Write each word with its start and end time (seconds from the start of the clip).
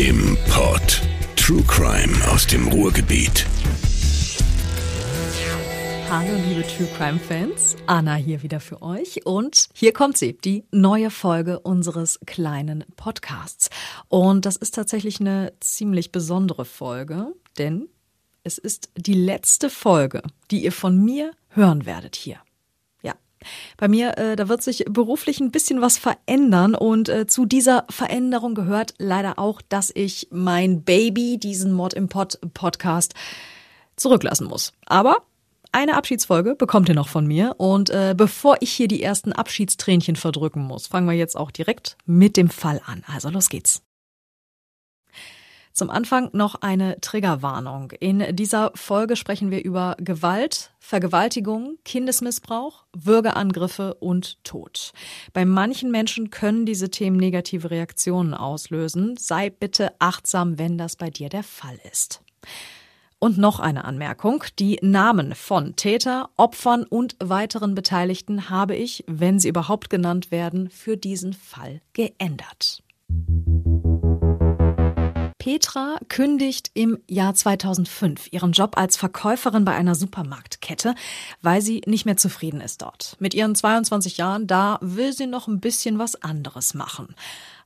im 0.00 0.38
Pod. 0.48 1.02
True 1.36 1.62
Crime 1.68 2.14
aus 2.32 2.46
dem 2.46 2.68
Ruhrgebiet. 2.68 3.44
Hallo 6.08 6.30
liebe 6.48 6.66
True 6.66 6.88
Crime 6.96 7.18
Fans, 7.18 7.76
Anna 7.86 8.14
hier 8.14 8.42
wieder 8.42 8.60
für 8.60 8.80
euch 8.80 9.26
und 9.26 9.68
hier 9.74 9.92
kommt 9.92 10.16
sie, 10.16 10.38
die 10.38 10.64
neue 10.70 11.10
Folge 11.10 11.60
unseres 11.60 12.18
kleinen 12.24 12.86
Podcasts. 12.96 13.68
Und 14.08 14.46
das 14.46 14.56
ist 14.56 14.74
tatsächlich 14.74 15.20
eine 15.20 15.52
ziemlich 15.60 16.12
besondere 16.12 16.64
Folge, 16.64 17.34
denn 17.58 17.90
es 18.42 18.56
ist 18.56 18.88
die 18.96 19.12
letzte 19.12 19.68
Folge, 19.68 20.22
die 20.50 20.64
ihr 20.64 20.72
von 20.72 20.96
mir 21.04 21.32
hören 21.50 21.84
werdet 21.84 22.16
hier. 22.16 22.40
Bei 23.76 23.88
mir, 23.88 24.18
äh, 24.18 24.36
da 24.36 24.48
wird 24.48 24.62
sich 24.62 24.84
beruflich 24.88 25.40
ein 25.40 25.50
bisschen 25.50 25.80
was 25.80 25.98
verändern 25.98 26.74
und 26.74 27.08
äh, 27.08 27.26
zu 27.26 27.46
dieser 27.46 27.84
Veränderung 27.90 28.54
gehört 28.54 28.94
leider 28.98 29.38
auch, 29.38 29.62
dass 29.68 29.90
ich 29.94 30.28
mein 30.30 30.82
Baby, 30.82 31.38
diesen 31.38 31.72
Mod 31.72 31.94
im 31.94 32.08
Pod 32.08 32.38
Podcast, 32.54 33.14
zurücklassen 33.96 34.46
muss. 34.46 34.72
Aber 34.86 35.18
eine 35.72 35.96
Abschiedsfolge 35.96 36.56
bekommt 36.56 36.88
ihr 36.88 36.94
noch 36.94 37.08
von 37.08 37.26
mir 37.26 37.54
und 37.58 37.90
äh, 37.90 38.14
bevor 38.16 38.56
ich 38.60 38.72
hier 38.72 38.88
die 38.88 39.02
ersten 39.02 39.32
Abschiedstränchen 39.32 40.16
verdrücken 40.16 40.62
muss, 40.62 40.88
fangen 40.88 41.06
wir 41.06 41.14
jetzt 41.14 41.36
auch 41.36 41.50
direkt 41.50 41.96
mit 42.06 42.36
dem 42.36 42.50
Fall 42.50 42.80
an. 42.86 43.04
Also 43.06 43.30
los 43.30 43.48
geht's. 43.48 43.82
Zum 45.72 45.90
Anfang 45.90 46.30
noch 46.32 46.56
eine 46.56 47.00
Triggerwarnung. 47.00 47.92
In 48.00 48.34
dieser 48.34 48.72
Folge 48.74 49.16
sprechen 49.16 49.50
wir 49.50 49.64
über 49.64 49.96
Gewalt, 49.98 50.72
Vergewaltigung, 50.78 51.78
Kindesmissbrauch, 51.84 52.84
Würgeangriffe 52.96 53.94
und 53.94 54.42
Tod. 54.44 54.92
Bei 55.32 55.44
manchen 55.44 55.90
Menschen 55.90 56.30
können 56.30 56.66
diese 56.66 56.90
Themen 56.90 57.16
negative 57.16 57.70
Reaktionen 57.70 58.34
auslösen. 58.34 59.16
Sei 59.16 59.50
bitte 59.50 59.92
achtsam, 60.00 60.58
wenn 60.58 60.76
das 60.76 60.96
bei 60.96 61.10
dir 61.10 61.28
der 61.28 61.44
Fall 61.44 61.78
ist. 61.90 62.22
Und 63.20 63.36
noch 63.36 63.60
eine 63.60 63.84
Anmerkung. 63.84 64.42
Die 64.58 64.78
Namen 64.80 65.34
von 65.34 65.76
Täter, 65.76 66.30
Opfern 66.36 66.84
und 66.84 67.16
weiteren 67.22 67.74
Beteiligten 67.74 68.48
habe 68.48 68.74
ich, 68.74 69.04
wenn 69.06 69.38
sie 69.38 69.48
überhaupt 69.48 69.90
genannt 69.90 70.30
werden, 70.30 70.70
für 70.70 70.96
diesen 70.96 71.34
Fall 71.34 71.82
geändert. 71.92 72.82
Petra 75.40 75.98
kündigt 76.08 76.70
im 76.74 76.98
Jahr 77.08 77.34
2005 77.34 78.30
ihren 78.30 78.52
Job 78.52 78.76
als 78.76 78.98
Verkäuferin 78.98 79.64
bei 79.64 79.72
einer 79.72 79.94
Supermarktkette, 79.94 80.94
weil 81.40 81.62
sie 81.62 81.80
nicht 81.86 82.04
mehr 82.04 82.18
zufrieden 82.18 82.60
ist 82.60 82.82
dort. 82.82 83.16
Mit 83.20 83.32
ihren 83.32 83.54
22 83.54 84.18
Jahren, 84.18 84.46
da 84.46 84.78
will 84.82 85.14
sie 85.14 85.26
noch 85.26 85.48
ein 85.48 85.58
bisschen 85.58 85.98
was 85.98 86.14
anderes 86.22 86.74
machen. 86.74 87.16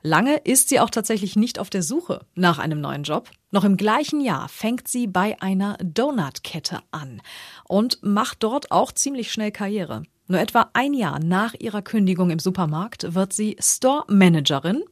Lange 0.03 0.37
ist 0.37 0.69
sie 0.69 0.79
auch 0.79 0.91
tatsächlich 0.91 1.35
nicht 1.35 1.59
auf 1.59 1.69
der 1.69 1.83
Suche 1.83 2.25
nach 2.37 2.61
einem 2.61 2.81
neuen 2.81 3.03
Job. 3.03 3.29
Noch 3.51 3.65
im 3.65 3.77
gleichen 3.77 4.21
Jahr 4.21 4.49
fängt 4.49 4.87
sie 4.87 5.09
bei 5.09 5.37
einer 5.43 5.77
Donutkette 5.83 6.79
an 6.93 7.23
und 7.67 7.99
macht 8.03 8.45
dort 8.45 8.71
auch 8.71 8.93
ziemlich 8.93 9.33
schnell 9.33 9.51
Karriere. 9.51 10.05
Nur 10.27 10.41
etwa 10.41 10.71
ein 10.73 10.95
Jahr 10.95 11.19
nach 11.19 11.55
ihrer 11.55 11.83
Kündigung 11.83 12.31
im 12.31 12.39
Supermarkt 12.39 13.15
wird 13.15 13.33
sie 13.33 13.57
Store 13.61 14.05
Managerin. 14.09 14.83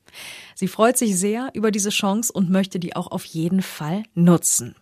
Sie 0.54 0.68
freut 0.68 0.98
sich 0.98 1.18
sehr 1.18 1.50
über 1.54 1.70
diese 1.70 1.90
Chance 1.90 2.32
und 2.32 2.50
möchte 2.50 2.78
die 2.78 2.94
auch 2.94 3.10
auf 3.10 3.24
jeden 3.24 3.62
Fall 3.62 4.02
nutzen. 4.14 4.76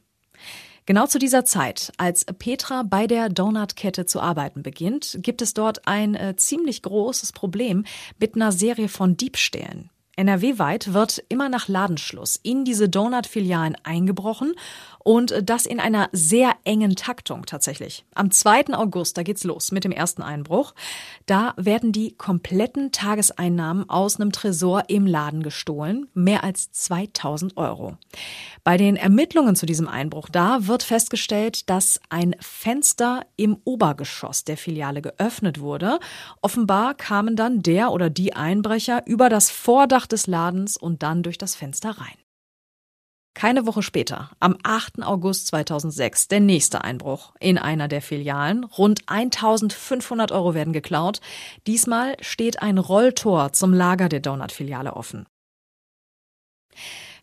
Genau 0.87 1.07
zu 1.07 1.21
dieser 1.21 1.45
Zeit, 1.45 1.93
als 1.99 2.25
Petra 2.25 2.83
bei 2.83 3.07
der 3.07 3.29
Donutkette 3.29 4.07
zu 4.07 4.21
arbeiten 4.21 4.65
beginnt, 4.65 5.19
gibt 5.21 5.41
es 5.41 5.55
dort 5.55 5.87
ein 5.87 6.17
äh, 6.17 6.35
ziemlich 6.37 6.83
großes 6.83 7.31
Problem 7.31 7.85
mit 8.19 8.35
einer 8.35 8.51
Serie 8.51 8.89
von 8.89 9.17
Diebstählen. 9.17 9.91
NRW-weit 10.17 10.93
wird 10.93 11.23
immer 11.29 11.49
nach 11.49 11.69
Ladenschluss 11.69 12.39
in 12.43 12.65
diese 12.65 12.89
Donut-Filialen 12.89 13.77
eingebrochen 13.85 14.55
und 15.03 15.35
das 15.43 15.65
in 15.65 15.81
einer 15.81 16.09
sehr 16.13 16.53
engen 16.65 16.95
Taktung 16.95 17.47
tatsächlich. 17.47 18.05
Am 18.15 18.31
2. 18.31 18.75
August, 18.75 19.17
da 19.17 19.23
geht's 19.23 19.45
los 19.45 19.73
mit 19.73 19.85
dem 19.85 19.93
ersten 19.93 20.23
Einbruch. 20.23 20.75
Da 21.25 21.55
werden 21.57 21.93
die 21.93 22.13
kompletten 22.13 22.93
Tageseinnahmen 22.93 23.89
aus 23.89 24.21
einem 24.21 24.31
Tresor 24.31 24.85
im 24.89 25.07
Laden 25.07 25.43
gestohlen. 25.43 26.09
Mehr 26.13 26.45
als 26.45 26.71
2000 26.73 27.57
Euro. 27.57 27.97
Bei 28.63 28.77
den 28.77 28.97
Ermittlungen 28.97 29.57
zu 29.57 29.65
diesem 29.65 29.89
Einbruch, 29.89 30.29
da 30.31 30.67
wird 30.67 30.83
festgestellt, 30.83 31.71
dass 31.71 31.99
ein 32.11 32.37
Fenster 32.41 33.25
im 33.37 33.57
Obergeschoss 33.65 34.45
der 34.45 34.59
Filiale 34.59 35.01
geöffnet 35.01 35.61
wurde. 35.61 35.99
Offenbar 36.43 36.95
kamen 36.95 37.37
dann 37.37 37.63
der 37.63 37.91
oder 37.93 38.11
die 38.11 38.35
Einbrecher 38.35 39.07
über 39.07 39.31
das 39.31 39.51
Vordach 39.51 40.00
des 40.07 40.27
Ladens 40.27 40.77
und 40.77 41.03
dann 41.03 41.23
durch 41.23 41.39
das 41.39 41.55
Fenster 41.55 41.91
rein. 41.91 42.17
Keine 43.35 43.65
Woche 43.65 43.83
später, 43.83 44.31
am 44.41 44.59
8. 44.65 45.03
August 45.03 45.47
2006, 45.47 46.29
der 46.29 46.41
nächste 46.41 46.83
Einbruch 46.83 47.33
in 47.39 47.59
einer 47.59 47.87
der 47.89 48.03
Filialen. 48.03 48.65
Rund 48.65 49.03
1500 49.07 50.33
Euro 50.33 50.55
werden 50.55 50.73
geklaut. 50.73 51.21
Diesmal 51.67 52.17
steht 52.21 52.61
ein 52.61 52.77
Rolltor 52.77 53.53
zum 53.53 53.73
Lager 53.73 54.09
der 54.09 54.21
Donut-Filiale 54.21 54.95
offen. 54.95 55.27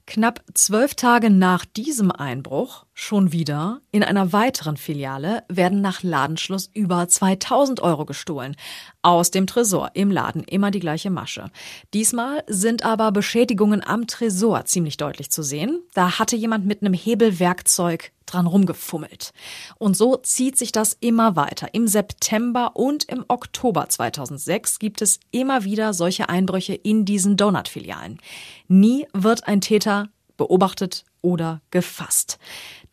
Knapp 0.07 0.43
zwölf 0.53 0.95
Tage 0.95 1.29
nach 1.29 1.65
diesem 1.65 2.11
Einbruch, 2.11 2.86
schon 2.99 3.31
wieder, 3.31 3.79
in 3.91 4.03
einer 4.03 4.33
weiteren 4.33 4.75
Filiale 4.75 5.43
werden 5.49 5.81
nach 5.81 6.01
Ladenschluss 6.01 6.71
über 6.73 7.07
2000 7.07 7.79
Euro 7.79 8.05
gestohlen. 8.05 8.55
Aus 9.03 9.29
dem 9.29 9.45
Tresor 9.45 9.91
im 9.93 10.09
Laden 10.09 10.43
immer 10.43 10.71
die 10.71 10.79
gleiche 10.79 11.11
Masche. 11.11 11.51
Diesmal 11.93 12.43
sind 12.47 12.83
aber 12.83 13.11
Beschädigungen 13.11 13.85
am 13.85 14.07
Tresor 14.07 14.65
ziemlich 14.65 14.97
deutlich 14.97 15.29
zu 15.29 15.43
sehen. 15.43 15.79
Da 15.93 16.17
hatte 16.17 16.35
jemand 16.35 16.65
mit 16.65 16.81
einem 16.81 16.95
Hebelwerkzeug 16.95 18.11
dran 18.25 18.47
rumgefummelt. 18.47 19.31
Und 19.77 19.95
so 19.95 20.17
zieht 20.17 20.57
sich 20.57 20.71
das 20.71 20.97
immer 20.99 21.35
weiter. 21.35 21.67
Im 21.73 21.87
September 21.87 22.71
und 22.75 23.03
im 23.03 23.23
Oktober 23.27 23.87
2006 23.87 24.79
gibt 24.79 25.03
es 25.03 25.19
immer 25.29 25.63
wieder 25.63 25.93
solche 25.93 26.29
Einbrüche 26.29 26.73
in 26.73 27.05
diesen 27.05 27.37
Donut-Filialen. 27.37 28.19
Nie 28.67 29.05
wird 29.13 29.47
ein 29.47 29.61
Täter 29.61 30.09
beobachtet 30.35 31.03
oder 31.21 31.61
gefasst. 31.71 32.37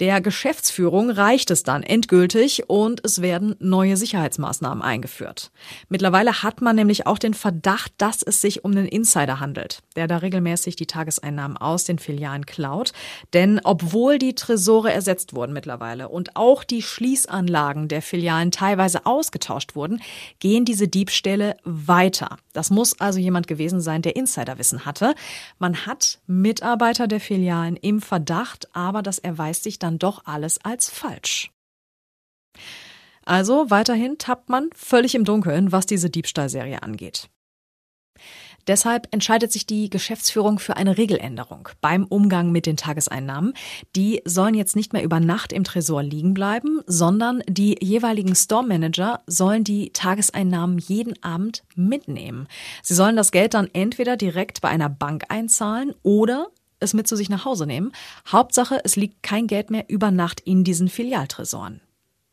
Der 0.01 0.21
Geschäftsführung 0.21 1.11
reicht 1.11 1.53
es 1.53 1.63
dann 1.63 1.85
endgültig 1.85 2.69
und 2.69 3.01
es 3.05 3.23
werden 3.23 3.55
neue 3.61 3.97
Sicherheitsmaßnahmen 3.97 4.83
eingeführt. 4.83 5.53
Mittlerweile 5.89 6.43
hat 6.43 6.61
man 6.61 6.75
nämlich 6.75 7.07
auch 7.07 7.19
den 7.19 7.35
Verdacht, 7.35 7.93
dass 7.99 8.23
es 8.23 8.41
sich 8.41 8.65
um 8.65 8.73
einen 8.73 8.89
Insider 8.89 9.39
handelt, 9.39 9.83
der 9.95 10.09
da 10.09 10.17
regelmäßig 10.17 10.75
die 10.75 10.87
Tageseinnahmen 10.87 11.57
aus 11.57 11.85
den 11.85 12.01
Filialen 12.01 12.45
klaut. 12.45 12.93
Denn 13.35 13.61
obwohl 13.63 14.19
die 14.19 14.35
Tresore 14.35 14.93
ersetzt 14.93 15.35
wurden 15.35 15.53
mittlerweile 15.53 16.09
und 16.09 16.35
auch 16.35 16.65
die 16.65 16.83
Schließanlagen 16.83 17.87
der 17.87 18.03
Filialen 18.03 18.51
teilweise 18.51 19.07
ausgetauscht 19.07 19.77
wurden, 19.77 20.03
gehen 20.41 20.65
diese 20.65 20.89
Diebstähle 20.89 21.57
weiter. 21.63 22.37
Das 22.53 22.71
muss 22.71 22.99
also 23.01 23.21
jemand 23.21 23.47
gewesen 23.47 23.81
sein, 23.81 24.03
der 24.03 24.17
Insiderwissen 24.17 24.85
hatte. 24.85 25.15
Man 25.59 25.87
hat 25.87 26.19
Mitarbeiter 26.27 27.07
der 27.07 27.21
Filialen 27.21 27.77
im 27.77 28.01
Verdacht, 28.01 28.69
aber 28.75 29.03
das 29.03 29.19
erweist 29.19 29.63
sich 29.63 29.79
dann 29.85 29.99
doch 29.99 30.23
alles 30.25 30.59
als 30.65 30.91
falsch. 30.91 31.51
Also 33.25 33.71
weiterhin 33.71 34.19
tappt 34.19 34.49
man 34.49 34.71
völlig 34.75 35.15
im 35.15 35.25
Dunkeln, 35.25 35.73
was 35.73 35.87
diese 35.87 36.11
Diebstahlserie 36.11 36.83
angeht. 36.83 37.29
Deshalb 38.67 39.09
entscheidet 39.11 39.53
sich 39.53 39.67
die 39.67 39.91
Geschäftsführung 39.91 40.59
für 40.59 40.77
eine 40.77 40.97
Regeländerung 40.97 41.69
beim 41.83 42.05
Umgang 42.05 42.51
mit 42.51 42.65
den 42.65 42.79
Tageseinnahmen. 42.79 43.53
Die 43.95 44.23
sollen 44.25 44.55
jetzt 44.55 44.75
nicht 44.75 44.93
mehr 44.95 45.03
über 45.03 45.21
Nacht 45.21 45.53
im 45.53 45.65
Tresor 45.65 46.03
liegen 46.03 46.33
bleiben, 46.33 46.81
sondern 46.87 47.43
die 47.47 47.77
jeweiligen 47.83 48.35
Store 48.35 48.65
Manager 48.65 49.23
sollen 49.27 49.65
die 49.65 49.91
Tageseinnahmen 49.93 50.79
jeden 50.79 51.23
Abend 51.23 51.65
mitnehmen. 51.75 52.49
Sie 52.83 52.95
sollen 52.95 53.17
das 53.17 53.33
Geld 53.33 53.53
dann 53.53 53.69
entweder 53.73 54.17
direkt 54.17 54.63
bei 54.63 54.71
einer 54.71 54.89
Bank 54.89 55.25
einzahlen 55.29 55.95
oder 56.03 56.49
es 56.85 56.95
mit 56.95 57.09
zu 57.09 57.17
sich 57.17 57.29
nach 57.29 57.45
Hause 57.45 57.67
nehmen. 57.67 57.93
Hauptsache, 58.31 58.81
es 58.85 58.97
liegt 58.97 59.23
kein 59.23 59.47
Geld 59.47 59.71
mehr 59.71 59.87
über 59.89 60.11
Nacht 60.11 60.41
in 60.41 60.63
diesen 60.65 60.89
Filialtresoren. 60.89 61.81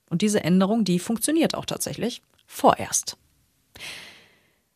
Und 0.09 0.21
diese 0.21 0.43
Änderung, 0.43 0.83
die 0.83 0.99
funktioniert 0.99 1.55
auch 1.55 1.65
tatsächlich. 1.65 2.21
Vorerst. 2.45 3.17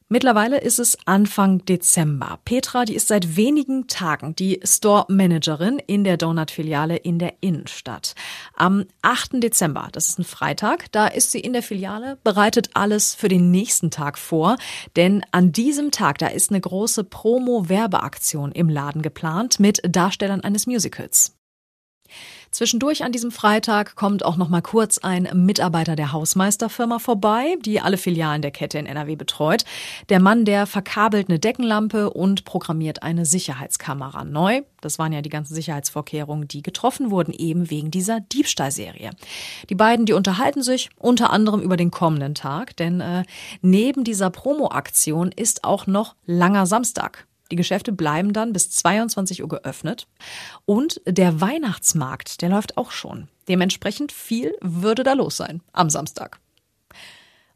Mittlerweile 0.08 0.60
ist 0.60 0.78
es 0.78 1.00
Anfang 1.06 1.66
Dezember. 1.66 2.38
Petra, 2.46 2.86
die 2.86 2.94
ist 2.94 3.08
seit 3.08 3.38
wenigen 3.38 3.88
Tagen 3.88 4.36
die 4.36 4.60
Store 4.64 5.08
Managerin 5.10 5.80
in 5.80 6.04
der 6.04 6.18
Donut-Filiale 6.18 6.96
in 6.96 7.18
der 7.18 7.34
Innenstadt. 7.42 8.14
Am 8.54 8.86
8. 9.02 9.42
Dezember, 9.42 9.90
das 9.92 10.10
ist 10.10 10.20
ein 10.20 10.24
Freitag, 10.24 10.92
da 10.92 11.08
ist 11.08 11.32
sie 11.32 11.40
in 11.40 11.54
der 11.54 11.64
Filiale, 11.64 12.20
bereitet 12.24 12.70
alles 12.76 13.16
für 13.16 13.30
den 13.30 13.50
nächsten 13.50 13.90
Tag 13.90 14.20
vor. 14.20 14.58
Denn 14.96 15.26
an 15.32 15.52
diesem 15.52 15.90
Tag, 15.90 16.20
da 16.20 16.28
ist 16.28 16.52
eine 16.52 16.62
große 16.62 17.04
Promo-Werbeaktion 17.04 18.52
im 18.52 18.70
Laden 18.70 19.02
geplant 19.02 19.60
mit 19.60 19.82
Darstellern 19.84 20.42
eines 20.42 20.68
Musicals. 20.68 21.36
Zwischendurch 22.56 23.04
an 23.04 23.12
diesem 23.12 23.32
Freitag 23.32 23.98
kommt 23.98 24.24
auch 24.24 24.38
noch 24.38 24.48
mal 24.48 24.62
kurz 24.62 24.98
ein 25.00 25.28
Mitarbeiter 25.34 25.98
der 25.98 26.14
Hausmeisterfirma 26.14 27.00
vorbei, 27.00 27.58
die 27.66 27.82
alle 27.82 27.98
Filialen 27.98 28.42
der 28.42 28.52
Kette 28.52 28.80
in 28.80 28.86
NRW 28.86 29.18
betreut. 29.18 29.66
Der 30.08 30.22
Mann, 30.22 30.46
der 30.46 30.66
verkabelt 30.66 31.28
eine 31.28 31.38
Deckenlampe 31.38 32.10
und 32.12 32.46
programmiert 32.46 33.04
eine 33.04 33.26
Sicherheitskamera 33.26 34.24
neu. 34.24 34.62
Das 34.80 34.98
waren 34.98 35.12
ja 35.12 35.22
die 35.22 35.28
ganzen 35.28 35.54
Sicherheitsvorkehrungen, 35.54 36.48
die 36.48 36.62
getroffen 36.62 37.12
wurden, 37.12 37.34
eben 37.34 37.70
wegen 37.70 37.92
dieser 37.92 38.22
Diebstahlserie. 38.22 39.10
Die 39.70 39.76
beiden, 39.76 40.06
die 40.06 40.14
unterhalten 40.14 40.64
sich 40.64 40.90
unter 40.98 41.32
anderem 41.32 41.60
über 41.60 41.76
den 41.76 41.92
kommenden 41.92 42.36
Tag, 42.36 42.78
denn 42.78 43.02
äh, 43.02 43.24
neben 43.64 44.06
dieser 44.06 44.30
Promo-Aktion 44.30 45.34
ist 45.34 45.66
auch 45.66 45.88
noch 45.88 46.16
langer 46.26 46.68
Samstag. 46.68 47.28
Die 47.52 47.56
Geschäfte 47.56 47.92
bleiben 47.92 48.34
dann 48.34 48.54
bis 48.54 48.70
22 48.72 49.44
Uhr 49.44 49.50
geöffnet. 49.50 50.08
Und 50.66 51.02
der 51.06 51.42
Weihnachtsmarkt, 51.42 52.42
der 52.42 52.50
läuft 52.50 52.78
auch 52.78 52.92
schon. 52.92 53.28
Dementsprechend 53.48 54.12
viel 54.12 54.56
würde 54.62 55.04
da 55.04 55.14
los 55.14 55.38
sein 55.38 55.62
am 55.72 55.90
Samstag. 55.90 56.40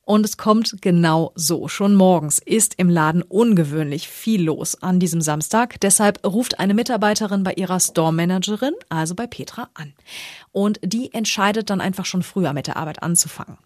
Und 0.09 0.25
es 0.25 0.37
kommt 0.37 0.81
genau 0.81 1.33
so. 1.35 1.67
Schon 1.67 1.93
morgens 1.93 2.39
ist 2.39 2.73
im 2.77 2.89
Laden 2.89 3.21
ungewöhnlich 3.21 4.09
viel 4.09 4.43
los 4.43 4.73
an 4.81 4.99
diesem 4.99 5.21
Samstag. 5.21 5.79
Deshalb 5.81 6.25
ruft 6.25 6.59
eine 6.59 6.73
Mitarbeiterin 6.73 7.43
bei 7.43 7.53
ihrer 7.53 7.79
Store-Managerin, 7.79 8.73
also 8.89 9.13
bei 9.13 9.27
Petra, 9.27 9.69
an. 9.75 9.93
Und 10.51 10.79
die 10.81 11.13
entscheidet 11.13 11.69
dann 11.69 11.79
einfach 11.79 12.05
schon 12.05 12.23
früher 12.23 12.53
mit 12.53 12.65
der 12.65 12.77
Arbeit 12.77 13.03
anzufangen. 13.03 13.59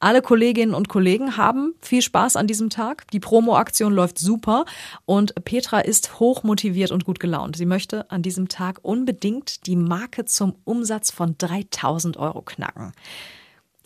Alle 0.00 0.20
Kolleginnen 0.20 0.74
und 0.74 0.88
Kollegen 0.88 1.36
haben 1.36 1.74
viel 1.80 2.02
Spaß 2.02 2.34
an 2.34 2.48
diesem 2.48 2.70
Tag. 2.70 3.08
Die 3.12 3.20
Promo-Aktion 3.20 3.92
läuft 3.92 4.18
super 4.18 4.64
und 5.04 5.44
Petra 5.44 5.78
ist 5.78 6.18
hoch 6.18 6.42
motiviert 6.42 6.90
und 6.90 7.04
gut 7.04 7.20
gelaunt. 7.20 7.54
Sie 7.54 7.66
möchte 7.66 8.10
an 8.10 8.22
diesem 8.22 8.48
Tag 8.48 8.80
unbedingt 8.82 9.68
die 9.68 9.76
Marke 9.76 10.24
zum 10.24 10.56
Umsatz 10.64 11.12
von 11.12 11.36
3000 11.38 12.16
Euro 12.16 12.42
knacken. 12.42 12.94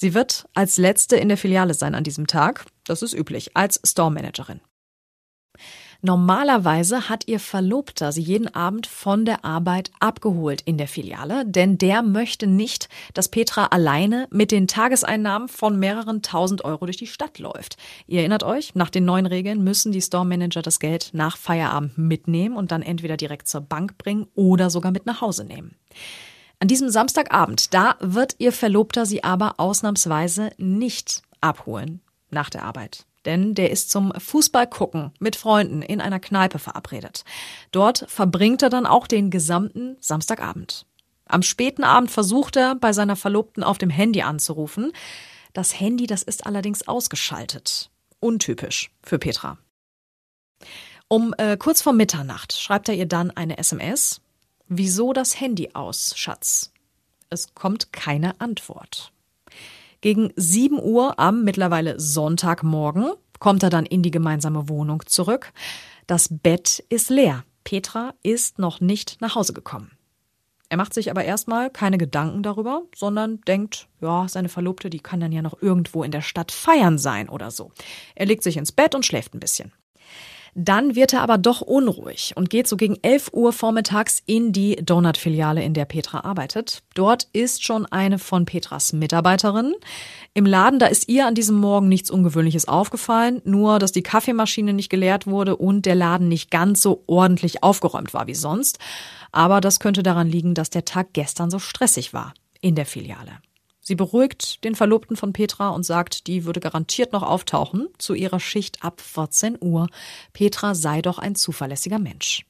Sie 0.00 0.14
wird 0.14 0.48
als 0.54 0.78
letzte 0.78 1.16
in 1.16 1.28
der 1.28 1.36
Filiale 1.36 1.74
sein 1.74 1.94
an 1.94 2.04
diesem 2.04 2.28
Tag. 2.28 2.66
Das 2.84 3.02
ist 3.02 3.14
üblich, 3.14 3.56
als 3.56 3.80
Store 3.84 4.12
Managerin. 4.12 4.60
Normalerweise 6.00 7.08
hat 7.08 7.26
ihr 7.26 7.40
Verlobter 7.40 8.12
sie 8.12 8.22
jeden 8.22 8.46
Abend 8.54 8.86
von 8.86 9.24
der 9.24 9.44
Arbeit 9.44 9.90
abgeholt 9.98 10.60
in 10.60 10.78
der 10.78 10.86
Filiale, 10.86 11.44
denn 11.44 11.76
der 11.76 12.02
möchte 12.02 12.46
nicht, 12.46 12.88
dass 13.14 13.28
Petra 13.28 13.66
alleine 13.66 14.28
mit 14.30 14.52
den 14.52 14.68
Tageseinnahmen 14.68 15.48
von 15.48 15.76
mehreren 15.76 16.22
tausend 16.22 16.64
Euro 16.64 16.84
durch 16.84 16.98
die 16.98 17.08
Stadt 17.08 17.40
läuft. 17.40 17.78
Ihr 18.06 18.20
erinnert 18.20 18.44
euch, 18.44 18.76
nach 18.76 18.90
den 18.90 19.04
neuen 19.04 19.26
Regeln 19.26 19.64
müssen 19.64 19.90
die 19.90 20.00
Store 20.00 20.24
Manager 20.24 20.62
das 20.62 20.78
Geld 20.78 21.10
nach 21.14 21.36
Feierabend 21.36 21.98
mitnehmen 21.98 22.56
und 22.56 22.70
dann 22.70 22.82
entweder 22.82 23.16
direkt 23.16 23.48
zur 23.48 23.62
Bank 23.62 23.98
bringen 23.98 24.28
oder 24.36 24.70
sogar 24.70 24.92
mit 24.92 25.04
nach 25.04 25.20
Hause 25.20 25.44
nehmen. 25.44 25.74
An 26.60 26.66
diesem 26.68 26.90
Samstagabend, 26.90 27.72
da 27.72 27.96
wird 28.00 28.34
ihr 28.38 28.52
Verlobter 28.52 29.06
sie 29.06 29.22
aber 29.22 29.54
ausnahmsweise 29.58 30.50
nicht 30.56 31.22
abholen 31.40 32.00
nach 32.30 32.50
der 32.50 32.64
Arbeit. 32.64 33.06
Denn 33.24 33.54
der 33.54 33.70
ist 33.70 33.90
zum 33.90 34.12
Fußballgucken 34.12 35.12
mit 35.20 35.36
Freunden 35.36 35.82
in 35.82 36.00
einer 36.00 36.18
Kneipe 36.18 36.58
verabredet. 36.58 37.24
Dort 37.70 38.06
verbringt 38.08 38.62
er 38.62 38.70
dann 38.70 38.86
auch 38.86 39.06
den 39.06 39.30
gesamten 39.30 39.96
Samstagabend. 40.00 40.86
Am 41.26 41.42
späten 41.42 41.84
Abend 41.84 42.10
versucht 42.10 42.56
er, 42.56 42.74
bei 42.74 42.92
seiner 42.92 43.16
Verlobten 43.16 43.62
auf 43.62 43.78
dem 43.78 43.90
Handy 43.90 44.22
anzurufen. 44.22 44.92
Das 45.52 45.78
Handy, 45.78 46.06
das 46.06 46.22
ist 46.22 46.46
allerdings 46.46 46.88
ausgeschaltet. 46.88 47.90
Untypisch 48.18 48.90
für 49.02 49.18
Petra. 49.18 49.58
Um 51.06 51.34
äh, 51.38 51.56
kurz 51.56 51.82
vor 51.82 51.92
Mitternacht 51.92 52.52
schreibt 52.52 52.88
er 52.88 52.94
ihr 52.94 53.06
dann 53.06 53.30
eine 53.30 53.58
SMS 53.58 54.20
Wieso 54.68 55.14
das 55.14 55.40
Handy 55.40 55.70
aus, 55.72 56.12
Schatz? 56.14 56.72
Es 57.30 57.54
kommt 57.54 57.90
keine 57.90 58.38
Antwort. 58.38 59.12
Gegen 60.02 60.30
7 60.36 60.78
Uhr 60.78 61.18
am 61.18 61.42
mittlerweile 61.42 61.98
Sonntagmorgen 61.98 63.12
kommt 63.38 63.62
er 63.62 63.70
dann 63.70 63.86
in 63.86 64.02
die 64.02 64.10
gemeinsame 64.10 64.68
Wohnung 64.68 65.02
zurück. 65.06 65.54
Das 66.06 66.28
Bett 66.30 66.84
ist 66.90 67.08
leer. 67.08 67.44
Petra 67.64 68.12
ist 68.22 68.58
noch 68.58 68.80
nicht 68.80 69.22
nach 69.22 69.36
Hause 69.36 69.54
gekommen. 69.54 69.92
Er 70.68 70.76
macht 70.76 70.92
sich 70.92 71.10
aber 71.10 71.24
erstmal 71.24 71.70
keine 71.70 71.96
Gedanken 71.96 72.42
darüber, 72.42 72.82
sondern 72.94 73.40
denkt, 73.42 73.88
ja, 74.02 74.26
seine 74.28 74.50
Verlobte, 74.50 74.90
die 74.90 75.00
kann 75.00 75.20
dann 75.20 75.32
ja 75.32 75.40
noch 75.40 75.62
irgendwo 75.62 76.02
in 76.02 76.10
der 76.10 76.20
Stadt 76.20 76.52
feiern 76.52 76.98
sein 76.98 77.30
oder 77.30 77.50
so. 77.50 77.72
Er 78.14 78.26
legt 78.26 78.42
sich 78.42 78.58
ins 78.58 78.72
Bett 78.72 78.94
und 78.94 79.06
schläft 79.06 79.34
ein 79.34 79.40
bisschen. 79.40 79.72
Dann 80.60 80.96
wird 80.96 81.12
er 81.12 81.22
aber 81.22 81.38
doch 81.38 81.60
unruhig 81.60 82.32
und 82.34 82.50
geht 82.50 82.66
so 82.66 82.76
gegen 82.76 82.96
11 83.00 83.30
Uhr 83.32 83.52
vormittags 83.52 84.24
in 84.26 84.52
die 84.52 84.74
Donut-Filiale, 84.74 85.62
in 85.62 85.72
der 85.72 85.84
Petra 85.84 86.24
arbeitet. 86.24 86.82
Dort 86.94 87.28
ist 87.32 87.62
schon 87.62 87.86
eine 87.86 88.18
von 88.18 88.44
Petras 88.44 88.92
Mitarbeiterinnen. 88.92 89.76
Im 90.34 90.46
Laden, 90.46 90.80
da 90.80 90.86
ist 90.86 91.08
ihr 91.08 91.28
an 91.28 91.36
diesem 91.36 91.58
Morgen 91.58 91.88
nichts 91.88 92.10
Ungewöhnliches 92.10 92.66
aufgefallen, 92.66 93.40
nur 93.44 93.78
dass 93.78 93.92
die 93.92 94.02
Kaffeemaschine 94.02 94.72
nicht 94.72 94.88
geleert 94.88 95.28
wurde 95.28 95.54
und 95.54 95.86
der 95.86 95.94
Laden 95.94 96.26
nicht 96.26 96.50
ganz 96.50 96.82
so 96.82 97.04
ordentlich 97.06 97.62
aufgeräumt 97.62 98.12
war 98.12 98.26
wie 98.26 98.34
sonst. 98.34 98.80
Aber 99.30 99.60
das 99.60 99.78
könnte 99.78 100.02
daran 100.02 100.28
liegen, 100.28 100.54
dass 100.54 100.70
der 100.70 100.84
Tag 100.84 101.12
gestern 101.12 101.50
so 101.50 101.60
stressig 101.60 102.12
war 102.12 102.34
in 102.60 102.74
der 102.74 102.86
Filiale. 102.86 103.30
Sie 103.88 103.94
beruhigt 103.94 104.64
den 104.64 104.74
Verlobten 104.74 105.16
von 105.16 105.32
Petra 105.32 105.70
und 105.70 105.82
sagt, 105.82 106.26
die 106.26 106.44
würde 106.44 106.60
garantiert 106.60 107.14
noch 107.14 107.22
auftauchen 107.22 107.88
zu 107.96 108.12
ihrer 108.12 108.38
Schicht 108.38 108.84
ab 108.84 109.00
14 109.00 109.56
Uhr. 109.62 109.88
Petra 110.34 110.74
sei 110.74 111.00
doch 111.00 111.18
ein 111.18 111.34
zuverlässiger 111.34 111.98
Mensch. 111.98 112.44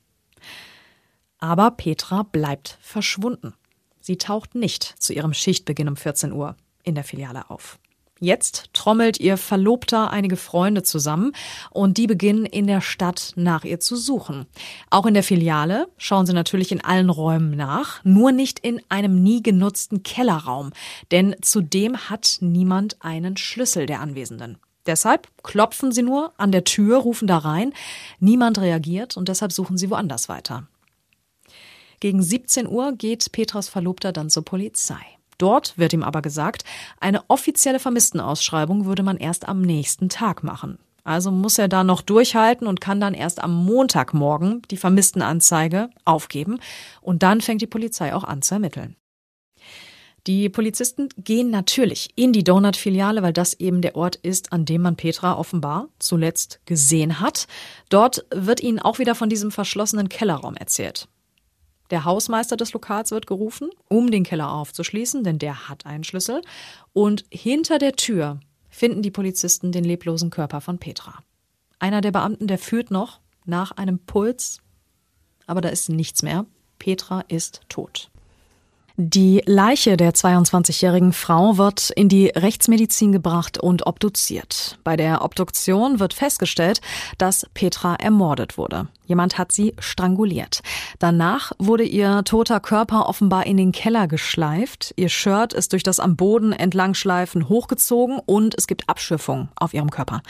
Aber 1.39 1.71
Petra 1.71 2.25
bleibt 2.25 2.77
verschwunden. 2.81 3.55
Sie 4.01 4.19
taucht 4.19 4.57
nicht 4.57 4.83
zu 4.99 5.13
ihrem 5.13 5.33
Schichtbeginn 5.33 5.87
um 5.87 5.95
14 5.97 6.33
Uhr 6.33 6.57
in 6.83 6.97
der 6.97 7.05
Filiale 7.05 7.49
auf. 7.51 7.79
Jetzt 8.21 8.71
trommelt 8.73 9.21
ihr 9.21 9.37
Verlobter 9.37 10.11
einige 10.11 10.37
Freunde 10.37 10.83
zusammen 10.83 11.33
und 11.71 11.99
die 11.99 12.07
beginnen 12.07 12.47
in 12.47 12.67
der 12.67 12.81
Stadt 12.81 13.33
nach 13.37 13.65
ihr 13.65 13.79
zu 13.79 13.97
suchen. 13.97 14.47
Auch 14.91 15.07
in 15.07 15.15
der 15.15 15.23
Filiale 15.23 15.89
schauen 15.99 16.27
sie 16.27 16.33
natürlich 16.33 16.73
in 16.73 16.83
allen 16.83 17.11
Räumen 17.11 17.57
nach, 17.57 18.05
nur 18.05 18.33
nicht 18.33 18.59
in 18.59 18.81
einem 18.89 19.23
nie 19.23 19.43
genutzten 19.43 20.03
Kellerraum, 20.03 20.73
denn 21.13 21.37
zudem 21.43 21.97
hat 22.11 22.39
niemand 22.41 22.97
einen 23.01 23.37
Schlüssel 23.37 23.87
der 23.87 24.01
Anwesenden. 24.01 24.59
Deshalb 24.87 25.29
klopfen 25.43 25.93
sie 25.93 26.03
nur 26.03 26.33
an 26.39 26.51
der 26.51 26.65
Tür, 26.65 26.99
rufen 26.99 27.29
da 27.29 27.39
rein, 27.39 27.73
niemand 28.21 28.59
reagiert 28.59 29.17
und 29.17 29.29
deshalb 29.29 29.53
suchen 29.53 29.77
sie 29.77 29.91
woanders 29.91 30.29
weiter. 30.29 30.67
Gegen 32.01 32.23
17 32.23 32.67
Uhr 32.67 32.93
geht 32.93 33.31
Petras 33.33 33.69
Verlobter 33.69 34.13
dann 34.13 34.31
zur 34.31 34.45
Polizei. 34.45 35.18
Dort 35.39 35.79
wird 35.79 35.93
ihm 35.93 36.03
aber 36.03 36.21
gesagt, 36.21 36.65
eine 37.01 37.23
offizielle 37.29 37.79
Vermisstenausschreibung 37.79 38.85
würde 38.85 39.03
man 39.03 39.17
erst 39.17 39.49
am 39.49 39.63
nächsten 39.63 40.09
Tag 40.09 40.43
machen. 40.43 40.79
Also 41.05 41.31
muss 41.31 41.57
er 41.57 41.69
da 41.69 41.85
noch 41.85 42.03
durchhalten 42.03 42.67
und 42.67 42.83
kann 42.83 43.01
dann 43.01 43.15
erst 43.15 43.43
am 43.43 43.65
Montagmorgen 43.65 44.61
die 44.71 44.77
Vermisstenanzeige 44.77 45.89
aufgeben. 46.05 46.59
Und 47.01 47.23
dann 47.23 47.41
fängt 47.41 47.63
die 47.63 47.67
Polizei 47.67 48.15
auch 48.15 48.25
an 48.25 48.43
zu 48.43 48.55
ermitteln. 48.55 48.95
Die 50.27 50.51
Polizisten 50.51 51.09
gehen 51.17 51.49
natürlich 51.49 52.11
in 52.15 52.35
die 52.35 52.45
Donut-Filiale, 52.45 53.23
weil 53.23 53.33
das 53.33 53.55
eben 53.55 53.81
der 53.81 53.97
Ort 53.97 54.17
ist, 54.17 54.53
an 54.53 54.67
dem 54.67 54.83
man 54.83 54.97
Petra 54.97 55.39
offenbar 55.39 55.89
zuletzt 55.99 56.61
gesehen 56.67 57.21
hat. 57.21 57.47
Dort 57.89 58.27
wird 58.31 58.61
ihnen 58.63 58.79
auch 58.79 58.99
wieder 58.99 59.15
von 59.15 59.31
diesem 59.31 59.51
verschlossenen 59.51 60.11
Kellerraum 60.11 60.57
erzählt. 60.57 61.09
Der 61.91 62.05
Hausmeister 62.05 62.57
des 62.57 62.73
Lokals 62.73 63.11
wird 63.11 63.27
gerufen, 63.27 63.71
um 63.89 64.11
den 64.11 64.25
Keller 64.25 64.53
aufzuschließen, 64.53 65.25
denn 65.25 65.39
der 65.39 65.69
hat 65.69 65.87
einen 65.87 66.05
Schlüssel. 66.05 66.43
Und 66.93 67.25
hinter 67.31 67.79
der 67.79 67.93
Tür 67.93 68.41
finden 68.69 69.03
die 69.03 69.11
Polizisten 69.11 69.73
den 69.73 69.85
leblosen 69.85 70.31
Körper 70.31 70.61
von 70.61 70.79
Petra. 70.79 71.21
Einer 71.79 72.01
der 72.01 72.13
Beamten, 72.13 72.47
der 72.47 72.59
führt 72.59 72.91
noch 72.91 73.21
nach 73.45 73.73
einem 73.73 73.99
Puls, 73.99 74.61
aber 75.47 75.61
da 75.61 75.69
ist 75.71 75.89
nichts 75.89 76.23
mehr. 76.23 76.45
Petra 76.79 77.23
ist 77.29 77.63
tot. 77.69 78.11
Die 79.01 79.43
Leiche 79.47 79.97
der 79.97 80.13
22-jährigen 80.13 81.13
Frau 81.13 81.57
wird 81.57 81.91
in 81.91 82.09
die 82.09 82.27
Rechtsmedizin 82.27 83.13
gebracht 83.13 83.57
und 83.57 83.87
obduziert. 83.87 84.81
Bei 84.83 84.97
der 84.97 85.23
Obduktion 85.25 86.01
wird 86.01 86.15
festgestellt, 86.15 86.81
dass 87.17 87.47
Petra 87.55 87.95
ermordet 87.95 88.59
wurde. 88.59 88.89
Jemand 89.09 89.39
hat 89.39 89.53
sie 89.53 89.75
stranguliert. 89.79 90.61
Danach 90.99 91.53
wurde 91.59 91.83
ihr 91.83 92.23
toter 92.25 92.61
Körper 92.61 93.09
offenbar 93.09 93.47
in 93.47 93.57
den 93.57 93.73
Keller 93.73 94.07
geschleift. 94.07 94.93
Ihr 94.97 95.09
Shirt 95.09 95.55
ist 95.55 95.73
durch 95.73 95.83
das 95.83 95.99
am 95.99 96.15
Boden 96.15 96.53
entlangschleifen 96.53 97.49
hochgezogen 97.49 98.21
und 98.27 98.55
es 98.57 98.67
gibt 98.67 98.87
Abschürfungen 98.89 99.49
auf 99.57 99.73
ihrem 99.73 99.91
Körper. 99.91 100.21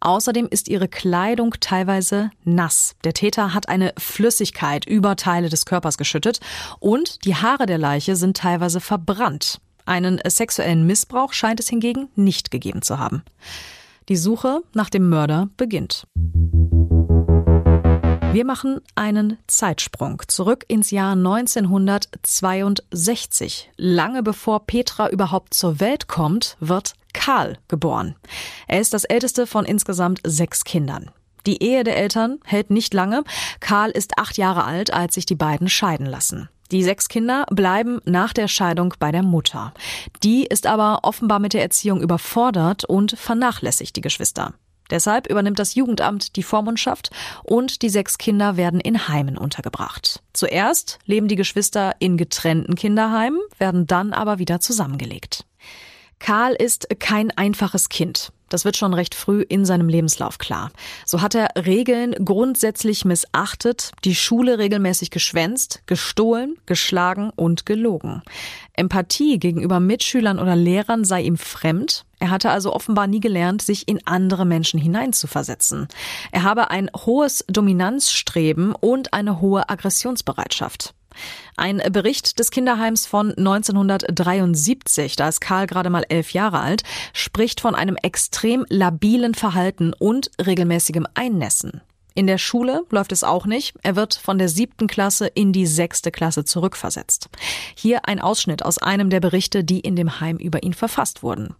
Außerdem 0.00 0.48
ist 0.50 0.68
ihre 0.68 0.88
Kleidung 0.88 1.54
teilweise 1.60 2.30
nass. 2.42 2.96
Der 3.04 3.14
Täter 3.14 3.54
hat 3.54 3.68
eine 3.68 3.94
Flüssigkeit 3.96 4.84
über 4.84 5.14
Teile 5.14 5.48
des 5.48 5.64
Körpers 5.64 5.96
geschüttet 5.96 6.40
und 6.80 7.24
die 7.24 7.36
Haare 7.36 7.66
der 7.66 7.78
Leiche 7.78 8.16
sind 8.16 8.36
teilweise 8.36 8.80
verbrannt. 8.80 9.60
Einen 9.86 10.20
sexuellen 10.26 10.86
Missbrauch 10.86 11.32
scheint 11.32 11.60
es 11.60 11.68
hingegen 11.68 12.08
nicht 12.16 12.50
gegeben 12.50 12.82
zu 12.82 12.98
haben. 12.98 13.22
Die 14.08 14.16
Suche 14.16 14.62
nach 14.74 14.90
dem 14.90 15.08
Mörder 15.08 15.48
beginnt. 15.56 16.06
Wir 18.34 18.44
machen 18.44 18.80
einen 18.96 19.38
Zeitsprung 19.46 20.20
zurück 20.26 20.64
ins 20.66 20.90
Jahr 20.90 21.12
1962. 21.12 23.70
Lange 23.76 24.24
bevor 24.24 24.66
Petra 24.66 25.08
überhaupt 25.08 25.54
zur 25.54 25.78
Welt 25.78 26.08
kommt, 26.08 26.56
wird 26.58 26.94
Karl 27.12 27.58
geboren. 27.68 28.16
Er 28.66 28.80
ist 28.80 28.92
das 28.92 29.04
älteste 29.04 29.46
von 29.46 29.64
insgesamt 29.64 30.20
sechs 30.24 30.64
Kindern. 30.64 31.12
Die 31.46 31.62
Ehe 31.62 31.84
der 31.84 31.96
Eltern 31.96 32.40
hält 32.44 32.70
nicht 32.70 32.92
lange. 32.92 33.22
Karl 33.60 33.92
ist 33.92 34.18
acht 34.18 34.36
Jahre 34.36 34.64
alt, 34.64 34.92
als 34.92 35.14
sich 35.14 35.26
die 35.26 35.36
beiden 35.36 35.68
scheiden 35.68 36.06
lassen. 36.06 36.48
Die 36.72 36.82
sechs 36.82 37.08
Kinder 37.08 37.46
bleiben 37.50 38.00
nach 38.04 38.32
der 38.32 38.48
Scheidung 38.48 38.94
bei 38.98 39.12
der 39.12 39.22
Mutter. 39.22 39.72
Die 40.24 40.44
ist 40.44 40.66
aber 40.66 41.04
offenbar 41.04 41.38
mit 41.38 41.52
der 41.52 41.62
Erziehung 41.62 42.02
überfordert 42.02 42.84
und 42.84 43.16
vernachlässigt 43.16 43.94
die 43.94 44.00
Geschwister. 44.00 44.54
Deshalb 44.90 45.28
übernimmt 45.28 45.58
das 45.58 45.74
Jugendamt 45.74 46.36
die 46.36 46.42
Vormundschaft 46.42 47.10
und 47.42 47.82
die 47.82 47.88
sechs 47.88 48.18
Kinder 48.18 48.56
werden 48.56 48.80
in 48.80 49.08
Heimen 49.08 49.38
untergebracht. 49.38 50.22
Zuerst 50.32 50.98
leben 51.06 51.28
die 51.28 51.36
Geschwister 51.36 51.94
in 51.98 52.16
getrennten 52.16 52.74
Kinderheimen, 52.74 53.40
werden 53.58 53.86
dann 53.86 54.12
aber 54.12 54.38
wieder 54.38 54.60
zusammengelegt. 54.60 55.44
Karl 56.18 56.54
ist 56.54 56.88
kein 57.00 57.30
einfaches 57.32 57.88
Kind. 57.88 58.32
Das 58.48 58.64
wird 58.64 58.76
schon 58.76 58.94
recht 58.94 59.14
früh 59.14 59.42
in 59.42 59.64
seinem 59.64 59.88
Lebenslauf 59.88 60.38
klar. 60.38 60.70
So 61.04 61.22
hat 61.22 61.34
er 61.34 61.48
Regeln 61.66 62.12
grundsätzlich 62.24 63.04
missachtet, 63.04 63.90
die 64.04 64.14
Schule 64.14 64.58
regelmäßig 64.58 65.10
geschwänzt, 65.10 65.82
gestohlen, 65.86 66.56
geschlagen 66.64 67.30
und 67.34 67.66
gelogen. 67.66 68.22
Empathie 68.74 69.38
gegenüber 69.38 69.80
Mitschülern 69.80 70.38
oder 70.38 70.54
Lehrern 70.54 71.04
sei 71.04 71.22
ihm 71.22 71.36
fremd. 71.36 72.04
Er 72.24 72.30
hatte 72.30 72.50
also 72.50 72.72
offenbar 72.72 73.06
nie 73.06 73.20
gelernt, 73.20 73.60
sich 73.60 73.86
in 73.86 74.00
andere 74.06 74.46
Menschen 74.46 74.80
hineinzuversetzen. 74.80 75.88
Er 76.32 76.42
habe 76.42 76.70
ein 76.70 76.88
hohes 76.96 77.44
Dominanzstreben 77.48 78.74
und 78.74 79.12
eine 79.12 79.42
hohe 79.42 79.68
Aggressionsbereitschaft. 79.68 80.94
Ein 81.58 81.82
Bericht 81.92 82.38
des 82.38 82.50
Kinderheims 82.50 83.04
von 83.04 83.34
1973, 83.36 85.16
da 85.16 85.28
ist 85.28 85.42
Karl 85.42 85.66
gerade 85.66 85.90
mal 85.90 86.06
elf 86.08 86.32
Jahre 86.32 86.60
alt, 86.60 86.82
spricht 87.12 87.60
von 87.60 87.74
einem 87.74 87.96
extrem 87.96 88.64
labilen 88.70 89.34
Verhalten 89.34 89.92
und 89.92 90.30
regelmäßigem 90.42 91.06
Einnässen. 91.12 91.82
In 92.14 92.26
der 92.26 92.38
Schule 92.38 92.84
läuft 92.88 93.12
es 93.12 93.22
auch 93.22 93.44
nicht. 93.44 93.74
Er 93.82 93.96
wird 93.96 94.14
von 94.14 94.38
der 94.38 94.48
siebten 94.48 94.86
Klasse 94.86 95.26
in 95.26 95.52
die 95.52 95.66
sechste 95.66 96.10
Klasse 96.10 96.46
zurückversetzt. 96.46 97.28
Hier 97.74 98.08
ein 98.08 98.18
Ausschnitt 98.18 98.64
aus 98.64 98.78
einem 98.78 99.10
der 99.10 99.20
Berichte, 99.20 99.62
die 99.62 99.80
in 99.80 99.94
dem 99.94 100.20
Heim 100.20 100.38
über 100.38 100.62
ihn 100.62 100.72
verfasst 100.72 101.22
wurden. 101.22 101.54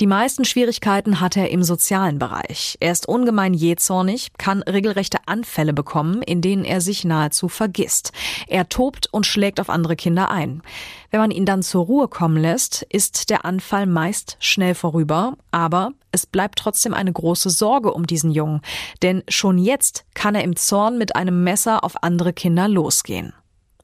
Die 0.00 0.06
meisten 0.06 0.44
Schwierigkeiten 0.44 1.20
hat 1.20 1.36
er 1.36 1.50
im 1.50 1.62
sozialen 1.62 2.18
Bereich. 2.18 2.76
Er 2.80 2.92
ist 2.92 3.08
ungemein 3.08 3.54
jähzornig, 3.54 4.32
kann 4.38 4.62
regelrechte 4.62 5.18
Anfälle 5.26 5.72
bekommen, 5.72 6.22
in 6.22 6.40
denen 6.40 6.64
er 6.64 6.80
sich 6.80 7.04
nahezu 7.04 7.48
vergisst. 7.48 8.12
Er 8.46 8.68
tobt 8.68 9.08
und 9.12 9.26
schlägt 9.26 9.60
auf 9.60 9.70
andere 9.70 9.96
Kinder 9.96 10.30
ein. 10.30 10.62
Wenn 11.10 11.20
man 11.20 11.30
ihn 11.30 11.46
dann 11.46 11.62
zur 11.62 11.86
Ruhe 11.86 12.08
kommen 12.08 12.36
lässt, 12.36 12.82
ist 12.90 13.30
der 13.30 13.44
Anfall 13.44 13.86
meist 13.86 14.36
schnell 14.40 14.74
vorüber, 14.74 15.36
aber 15.50 15.92
es 16.12 16.26
bleibt 16.26 16.58
trotzdem 16.58 16.94
eine 16.94 17.12
große 17.12 17.50
Sorge 17.50 17.92
um 17.92 18.06
diesen 18.06 18.30
Jungen, 18.30 18.60
denn 19.02 19.22
schon 19.28 19.58
jetzt 19.58 20.04
kann 20.14 20.34
er 20.34 20.44
im 20.44 20.56
Zorn 20.56 20.98
mit 20.98 21.16
einem 21.16 21.44
Messer 21.44 21.84
auf 21.84 22.02
andere 22.02 22.32
Kinder 22.32 22.68
losgehen. 22.68 23.32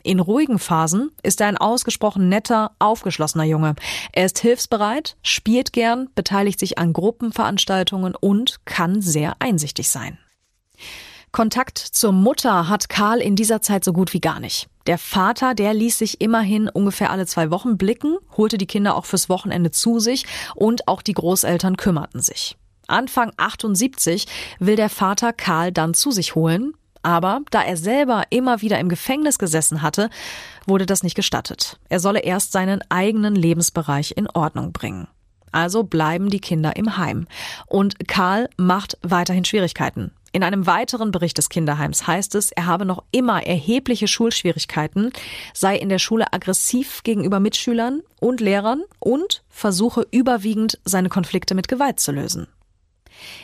In 0.04 0.20
ruhigen 0.20 0.58
Phasen 0.58 1.12
ist 1.22 1.40
er 1.40 1.46
ein 1.46 1.56
ausgesprochen 1.56 2.28
netter, 2.28 2.72
aufgeschlossener 2.78 3.44
Junge. 3.44 3.74
Er 4.12 4.26
ist 4.26 4.38
hilfsbereit, 4.38 5.16
spielt 5.22 5.72
gern, 5.72 6.10
beteiligt 6.14 6.60
sich 6.60 6.76
an 6.76 6.92
Gruppenveranstaltungen 6.92 8.14
und 8.14 8.60
kann 8.66 9.00
sehr 9.00 9.36
einsichtig 9.38 9.88
sein. 9.88 10.18
Kontakt 11.32 11.78
zur 11.78 12.12
Mutter 12.12 12.68
hat 12.68 12.90
Karl 12.90 13.18
in 13.20 13.34
dieser 13.34 13.62
Zeit 13.62 13.82
so 13.82 13.94
gut 13.94 14.12
wie 14.12 14.20
gar 14.20 14.40
nicht. 14.40 14.68
Der 14.86 14.98
Vater, 14.98 15.54
der 15.54 15.72
ließ 15.72 15.98
sich 15.98 16.20
immerhin 16.20 16.68
ungefähr 16.68 17.10
alle 17.10 17.24
zwei 17.24 17.50
Wochen 17.50 17.78
blicken, 17.78 18.18
holte 18.36 18.58
die 18.58 18.66
Kinder 18.66 18.96
auch 18.96 19.06
fürs 19.06 19.30
Wochenende 19.30 19.70
zu 19.70 20.00
sich 20.00 20.26
und 20.54 20.86
auch 20.86 21.00
die 21.00 21.14
Großeltern 21.14 21.78
kümmerten 21.78 22.20
sich. 22.20 22.58
Anfang 22.88 23.32
78 23.38 24.26
will 24.58 24.76
der 24.76 24.90
Vater 24.90 25.32
Karl 25.32 25.72
dann 25.72 25.94
zu 25.94 26.10
sich 26.10 26.34
holen, 26.34 26.74
aber 27.04 27.42
da 27.50 27.62
er 27.62 27.76
selber 27.76 28.24
immer 28.30 28.62
wieder 28.62 28.78
im 28.78 28.88
Gefängnis 28.88 29.38
gesessen 29.38 29.82
hatte, 29.82 30.10
wurde 30.66 30.86
das 30.86 31.02
nicht 31.02 31.14
gestattet. 31.14 31.78
Er 31.88 32.00
solle 32.00 32.20
erst 32.20 32.52
seinen 32.52 32.80
eigenen 32.88 33.34
Lebensbereich 33.34 34.14
in 34.16 34.28
Ordnung 34.30 34.72
bringen. 34.72 35.06
Also 35.52 35.84
bleiben 35.84 36.30
die 36.30 36.40
Kinder 36.40 36.74
im 36.76 36.96
Heim. 36.96 37.28
Und 37.66 38.08
Karl 38.08 38.48
macht 38.56 38.98
weiterhin 39.02 39.44
Schwierigkeiten. 39.44 40.10
In 40.32 40.42
einem 40.42 40.66
weiteren 40.66 41.12
Bericht 41.12 41.38
des 41.38 41.48
Kinderheims 41.48 42.08
heißt 42.08 42.34
es, 42.34 42.50
er 42.50 42.66
habe 42.66 42.84
noch 42.84 43.04
immer 43.12 43.46
erhebliche 43.46 44.08
Schulschwierigkeiten, 44.08 45.12
sei 45.52 45.76
in 45.76 45.88
der 45.88 46.00
Schule 46.00 46.32
aggressiv 46.32 47.04
gegenüber 47.04 47.38
Mitschülern 47.38 48.02
und 48.18 48.40
Lehrern 48.40 48.82
und 48.98 49.44
versuche 49.48 50.04
überwiegend 50.10 50.80
seine 50.84 51.08
Konflikte 51.08 51.54
mit 51.54 51.68
Gewalt 51.68 52.00
zu 52.00 52.10
lösen. 52.10 52.48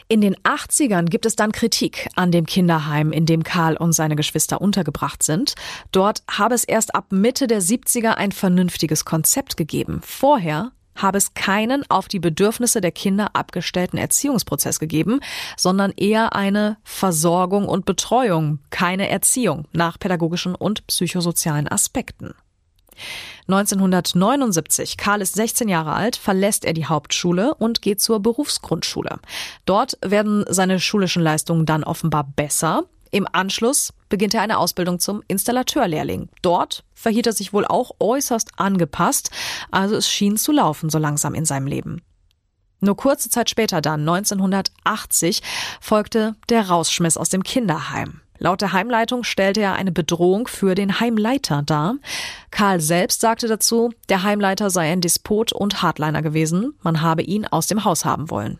In 0.09 0.21
den 0.21 0.37
80ern 0.37 1.07
gibt 1.07 1.27
es 1.27 1.37
dann 1.37 1.53
Kritik 1.53 2.09
an 2.17 2.33
dem 2.33 2.47
Kinderheim, 2.47 3.12
in 3.12 3.27
dem 3.27 3.43
Karl 3.43 3.77
und 3.77 3.93
seine 3.93 4.17
Geschwister 4.17 4.61
untergebracht 4.61 5.23
sind. 5.23 5.55
Dort 5.93 6.23
habe 6.31 6.55
es 6.55 6.65
erst 6.65 6.95
ab 6.95 7.07
Mitte 7.11 7.47
der 7.47 7.62
70er 7.62 8.15
ein 8.15 8.33
vernünftiges 8.33 9.05
Konzept 9.05 9.57
gegeben. 9.57 10.00
Vorher 10.05 10.73
habe 10.97 11.19
es 11.19 11.35
keinen 11.35 11.89
auf 11.89 12.09
die 12.09 12.19
Bedürfnisse 12.19 12.81
der 12.81 12.93
Kinder 12.93 13.31
abgestellten 13.35 13.97
Erziehungsprozess 13.97 14.79
gegeben, 14.79 15.21
sondern 15.57 15.93
eher 15.97 16.35
eine 16.35 16.77
Versorgung 16.83 17.69
und 17.69 17.85
Betreuung, 17.85 18.59
keine 18.71 19.09
Erziehung 19.09 19.67
nach 19.73 19.99
pädagogischen 19.99 20.55
und 20.55 20.87
psychosozialen 20.87 21.69
Aspekten. 21.69 22.35
1979, 23.49 24.97
Karl 24.97 25.23
ist 25.23 25.35
16 25.35 25.69
Jahre 25.69 25.92
alt, 25.92 26.16
verlässt 26.16 26.64
er 26.64 26.73
die 26.73 26.87
Hauptschule 26.87 27.54
und 27.54 27.83
geht 27.83 28.00
zur 28.00 28.21
Berufsgrundschule. 28.21 29.19
Dort 29.66 29.99
werden 30.02 30.45
seine 30.49 30.78
schulischen 30.78 31.23
Leistungen 31.23 31.66
dann 31.66 31.85
offenbar 31.85 32.25
besser. 32.25 32.85
Im 33.11 33.26
Anschluss 33.33 33.92
beginnt 34.09 34.35
er 34.35 34.42
eine 34.42 34.59
Ausbildung 34.59 35.00
zum 35.00 35.23
Installateurlehrling. 35.26 36.28
Dort 36.42 36.85
verhielt 36.95 37.26
er 37.26 37.33
sich 37.33 37.52
wohl 37.52 37.64
auch 37.64 37.92
äußerst 37.99 38.52
angepasst, 38.57 39.30
also 39.71 39.97
es 39.97 40.09
schien 40.09 40.37
zu 40.37 40.52
laufen 40.52 40.90
so 40.90 40.99
langsam 40.99 41.35
in 41.35 41.45
seinem 41.45 41.66
Leben. 41.66 42.02
Nur 42.80 42.97
kurze 42.97 43.28
Zeit 43.28 43.50
später 43.50 43.80
dann, 43.80 44.00
1980, 44.09 45.42
folgte 45.80 46.35
der 46.49 46.69
Rausschmiss 46.69 47.16
aus 47.16 47.28
dem 47.28 47.42
Kinderheim. 47.42 48.21
Laut 48.42 48.62
der 48.62 48.73
Heimleitung 48.73 49.23
stellte 49.23 49.61
er 49.61 49.75
eine 49.75 49.92
Bedrohung 49.92 50.49
für 50.49 50.75
den 50.75 50.99
Heimleiter 50.99 51.62
dar. 51.62 51.97
Karl 52.50 52.80
selbst 52.80 53.20
sagte 53.20 53.49
dazu, 53.49 53.92
der 54.09 54.23
Heimleiter 54.23 54.70
sei 54.70 54.90
ein 54.90 55.02
Despot 55.02 55.52
und 55.52 55.82
Hardliner 55.82 56.23
gewesen, 56.23 56.73
man 56.82 57.02
habe 57.02 57.23
ihn 57.23 57.47
aus 57.47 57.66
dem 57.66 57.85
Haus 57.85 58.06
haben 58.06 58.30
wollen. 58.30 58.59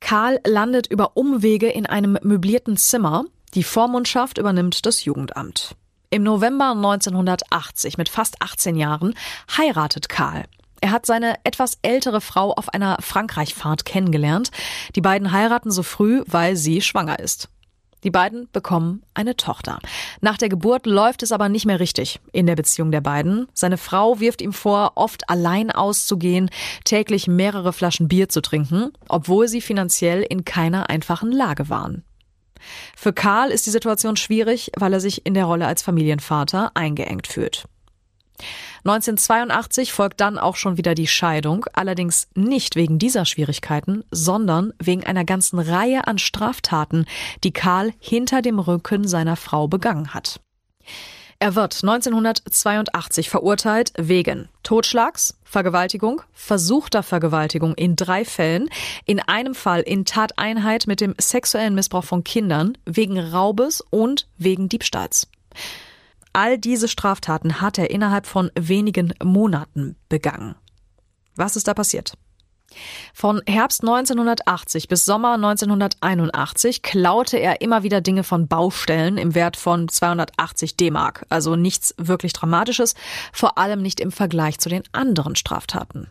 Karl 0.00 0.40
landet 0.46 0.86
über 0.86 1.16
Umwege 1.16 1.70
in 1.70 1.86
einem 1.86 2.18
möblierten 2.22 2.76
Zimmer. 2.76 3.24
Die 3.54 3.64
Vormundschaft 3.64 4.36
übernimmt 4.36 4.84
das 4.84 5.06
Jugendamt. 5.06 5.74
Im 6.10 6.22
November 6.22 6.72
1980, 6.72 7.96
mit 7.96 8.10
fast 8.10 8.42
18 8.42 8.76
Jahren, 8.76 9.14
heiratet 9.56 10.10
Karl. 10.10 10.44
Er 10.82 10.90
hat 10.90 11.06
seine 11.06 11.36
etwas 11.44 11.78
ältere 11.80 12.20
Frau 12.20 12.52
auf 12.52 12.68
einer 12.68 12.98
Frankreichfahrt 13.00 13.86
kennengelernt. 13.86 14.50
Die 14.94 15.00
beiden 15.00 15.32
heiraten 15.32 15.70
so 15.70 15.82
früh, 15.82 16.22
weil 16.26 16.56
sie 16.56 16.82
schwanger 16.82 17.18
ist. 17.18 17.48
Die 18.04 18.10
beiden 18.10 18.48
bekommen 18.52 19.02
eine 19.14 19.36
Tochter. 19.36 19.78
Nach 20.20 20.36
der 20.36 20.48
Geburt 20.48 20.86
läuft 20.86 21.22
es 21.22 21.32
aber 21.32 21.48
nicht 21.48 21.66
mehr 21.66 21.80
richtig 21.80 22.20
in 22.32 22.46
der 22.46 22.56
Beziehung 22.56 22.92
der 22.92 23.00
beiden. 23.00 23.48
Seine 23.54 23.78
Frau 23.78 24.20
wirft 24.20 24.40
ihm 24.40 24.52
vor, 24.52 24.92
oft 24.94 25.28
allein 25.28 25.70
auszugehen, 25.70 26.50
täglich 26.84 27.26
mehrere 27.26 27.72
Flaschen 27.72 28.08
Bier 28.08 28.28
zu 28.28 28.40
trinken, 28.40 28.92
obwohl 29.08 29.48
sie 29.48 29.60
finanziell 29.60 30.22
in 30.22 30.44
keiner 30.44 30.90
einfachen 30.90 31.32
Lage 31.32 31.68
waren. 31.68 32.04
Für 32.96 33.12
Karl 33.12 33.50
ist 33.50 33.66
die 33.66 33.70
Situation 33.70 34.16
schwierig, 34.16 34.72
weil 34.76 34.92
er 34.92 35.00
sich 35.00 35.24
in 35.26 35.34
der 35.34 35.44
Rolle 35.44 35.66
als 35.66 35.82
Familienvater 35.82 36.72
eingeengt 36.74 37.26
fühlt. 37.26 37.64
1982 38.88 39.92
folgt 39.92 40.18
dann 40.18 40.38
auch 40.38 40.56
schon 40.56 40.78
wieder 40.78 40.94
die 40.94 41.06
Scheidung, 41.06 41.66
allerdings 41.74 42.26
nicht 42.34 42.74
wegen 42.74 42.98
dieser 42.98 43.26
Schwierigkeiten, 43.26 44.02
sondern 44.10 44.72
wegen 44.78 45.04
einer 45.04 45.26
ganzen 45.26 45.58
Reihe 45.58 46.06
an 46.06 46.16
Straftaten, 46.18 47.04
die 47.44 47.52
Karl 47.52 47.92
hinter 47.98 48.40
dem 48.40 48.58
Rücken 48.58 49.06
seiner 49.06 49.36
Frau 49.36 49.68
begangen 49.68 50.14
hat. 50.14 50.40
Er 51.38 51.54
wird 51.54 51.84
1982 51.84 53.28
verurteilt 53.28 53.92
wegen 53.98 54.48
Totschlags, 54.62 55.38
Vergewaltigung, 55.44 56.22
versuchter 56.32 57.02
Vergewaltigung 57.02 57.74
in 57.74 57.94
drei 57.94 58.24
Fällen, 58.24 58.70
in 59.04 59.20
einem 59.20 59.54
Fall 59.54 59.82
in 59.82 60.06
Tateinheit 60.06 60.86
mit 60.86 61.02
dem 61.02 61.14
sexuellen 61.20 61.74
Missbrauch 61.74 62.04
von 62.04 62.24
Kindern, 62.24 62.78
wegen 62.86 63.18
Raubes 63.18 63.82
und 63.90 64.28
wegen 64.38 64.70
Diebstahls. 64.70 65.28
All 66.32 66.58
diese 66.58 66.88
Straftaten 66.88 67.60
hat 67.60 67.78
er 67.78 67.90
innerhalb 67.90 68.26
von 68.26 68.50
wenigen 68.58 69.14
Monaten 69.22 69.96
begangen. 70.08 70.54
Was 71.36 71.56
ist 71.56 71.68
da 71.68 71.74
passiert? 71.74 72.14
Von 73.14 73.40
Herbst 73.46 73.82
1980 73.82 74.88
bis 74.88 75.04
Sommer 75.04 75.34
1981 75.34 76.82
klaute 76.82 77.38
er 77.38 77.60
immer 77.60 77.82
wieder 77.82 78.00
Dinge 78.00 78.24
von 78.24 78.46
Baustellen 78.46 79.16
im 79.16 79.34
Wert 79.34 79.56
von 79.56 79.88
280 79.88 80.76
D-Mark. 80.76 81.24
Also 81.28 81.56
nichts 81.56 81.94
wirklich 81.96 82.32
Dramatisches, 82.32 82.94
vor 83.32 83.58
allem 83.58 83.80
nicht 83.82 84.00
im 84.00 84.12
Vergleich 84.12 84.58
zu 84.58 84.68
den 84.68 84.82
anderen 84.92 85.34
Straftaten. 85.34 86.08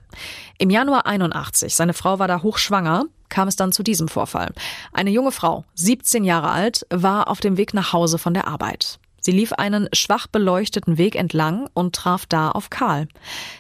Im 0.58 0.70
Januar 0.70 1.06
81, 1.06 1.76
seine 1.76 1.94
Frau 1.94 2.20
war 2.20 2.28
da 2.28 2.42
hochschwanger, 2.42 3.06
kam 3.30 3.48
es 3.48 3.56
dann 3.56 3.72
zu 3.72 3.84
diesem 3.84 4.08
Vorfall. 4.08 4.52
Eine 4.92 5.12
junge 5.12 5.32
Frau, 5.32 5.66
17 5.76 6.24
Jahre 6.24 6.50
alt, 6.50 6.88
war 6.90 7.30
auf 7.30 7.40
dem 7.40 7.58
Weg 7.58 7.74
nach 7.74 7.94
Hause 7.94 8.18
von 8.18 8.34
der 8.34 8.48
Arbeit. 8.48 9.00
Sie 9.28 9.34
lief 9.34 9.52
einen 9.52 9.90
schwach 9.92 10.28
beleuchteten 10.28 10.98
Weg 10.98 11.18
entlang 11.18 11.68
und 11.74 11.94
traf 11.94 12.26
da 12.26 12.50
auf 12.50 12.70
Karl. 12.70 13.10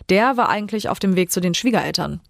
Der 0.07 0.37
war 0.37 0.47
eigentlich 0.47 0.87
auf 0.87 0.97
dem 0.97 1.17
Weg 1.17 1.29
zu 1.29 1.41
den 1.41 1.53
Schwiegereltern. 1.53 2.21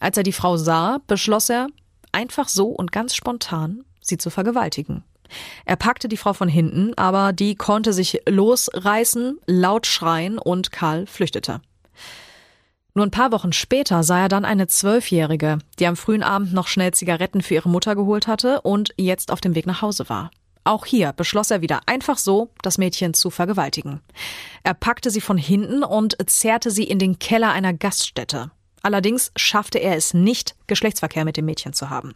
Als 0.00 0.16
er 0.16 0.24
die 0.24 0.32
Frau 0.32 0.56
sah, 0.56 0.98
beschloss 1.06 1.50
er, 1.50 1.68
einfach 2.10 2.48
so 2.48 2.66
und 2.66 2.90
ganz 2.90 3.14
spontan, 3.14 3.84
sie 4.00 4.18
zu 4.18 4.28
vergewaltigen. 4.28 5.04
Er 5.64 5.76
packte 5.76 6.08
die 6.08 6.16
Frau 6.16 6.32
von 6.32 6.48
hinten, 6.48 6.92
aber 6.98 7.32
die 7.32 7.54
konnte 7.54 7.92
sich 7.92 8.22
losreißen, 8.28 9.38
laut 9.46 9.86
schreien 9.86 10.36
und 10.36 10.72
Karl 10.72 11.06
flüchtete. 11.06 11.60
Nur 12.94 13.06
ein 13.06 13.12
paar 13.12 13.30
Wochen 13.30 13.52
später 13.52 14.02
sah 14.02 14.22
er 14.22 14.28
dann 14.28 14.44
eine 14.44 14.66
Zwölfjährige, 14.66 15.58
die 15.78 15.86
am 15.86 15.94
frühen 15.94 16.24
Abend 16.24 16.52
noch 16.52 16.66
schnell 16.66 16.92
Zigaretten 16.92 17.40
für 17.40 17.54
ihre 17.54 17.68
Mutter 17.68 17.94
geholt 17.94 18.26
hatte 18.26 18.62
und 18.62 18.92
jetzt 18.96 19.30
auf 19.30 19.40
dem 19.40 19.54
Weg 19.54 19.68
nach 19.68 19.80
Hause 19.80 20.08
war. 20.08 20.32
Auch 20.64 20.86
hier 20.86 21.12
beschloss 21.12 21.50
er 21.50 21.62
wieder 21.62 21.80
einfach 21.86 22.18
so, 22.18 22.50
das 22.62 22.78
Mädchen 22.78 23.14
zu 23.14 23.30
vergewaltigen. 23.30 24.00
Er 24.62 24.74
packte 24.74 25.10
sie 25.10 25.20
von 25.20 25.38
hinten 25.38 25.82
und 25.82 26.16
zerrte 26.30 26.70
sie 26.70 26.84
in 26.84 26.98
den 26.98 27.18
Keller 27.18 27.50
einer 27.50 27.72
Gaststätte. 27.72 28.50
Allerdings 28.82 29.32
schaffte 29.36 29.78
er 29.78 29.96
es 29.96 30.14
nicht, 30.14 30.54
Geschlechtsverkehr 30.66 31.24
mit 31.24 31.36
dem 31.36 31.44
Mädchen 31.44 31.72
zu 31.72 31.90
haben. 31.90 32.14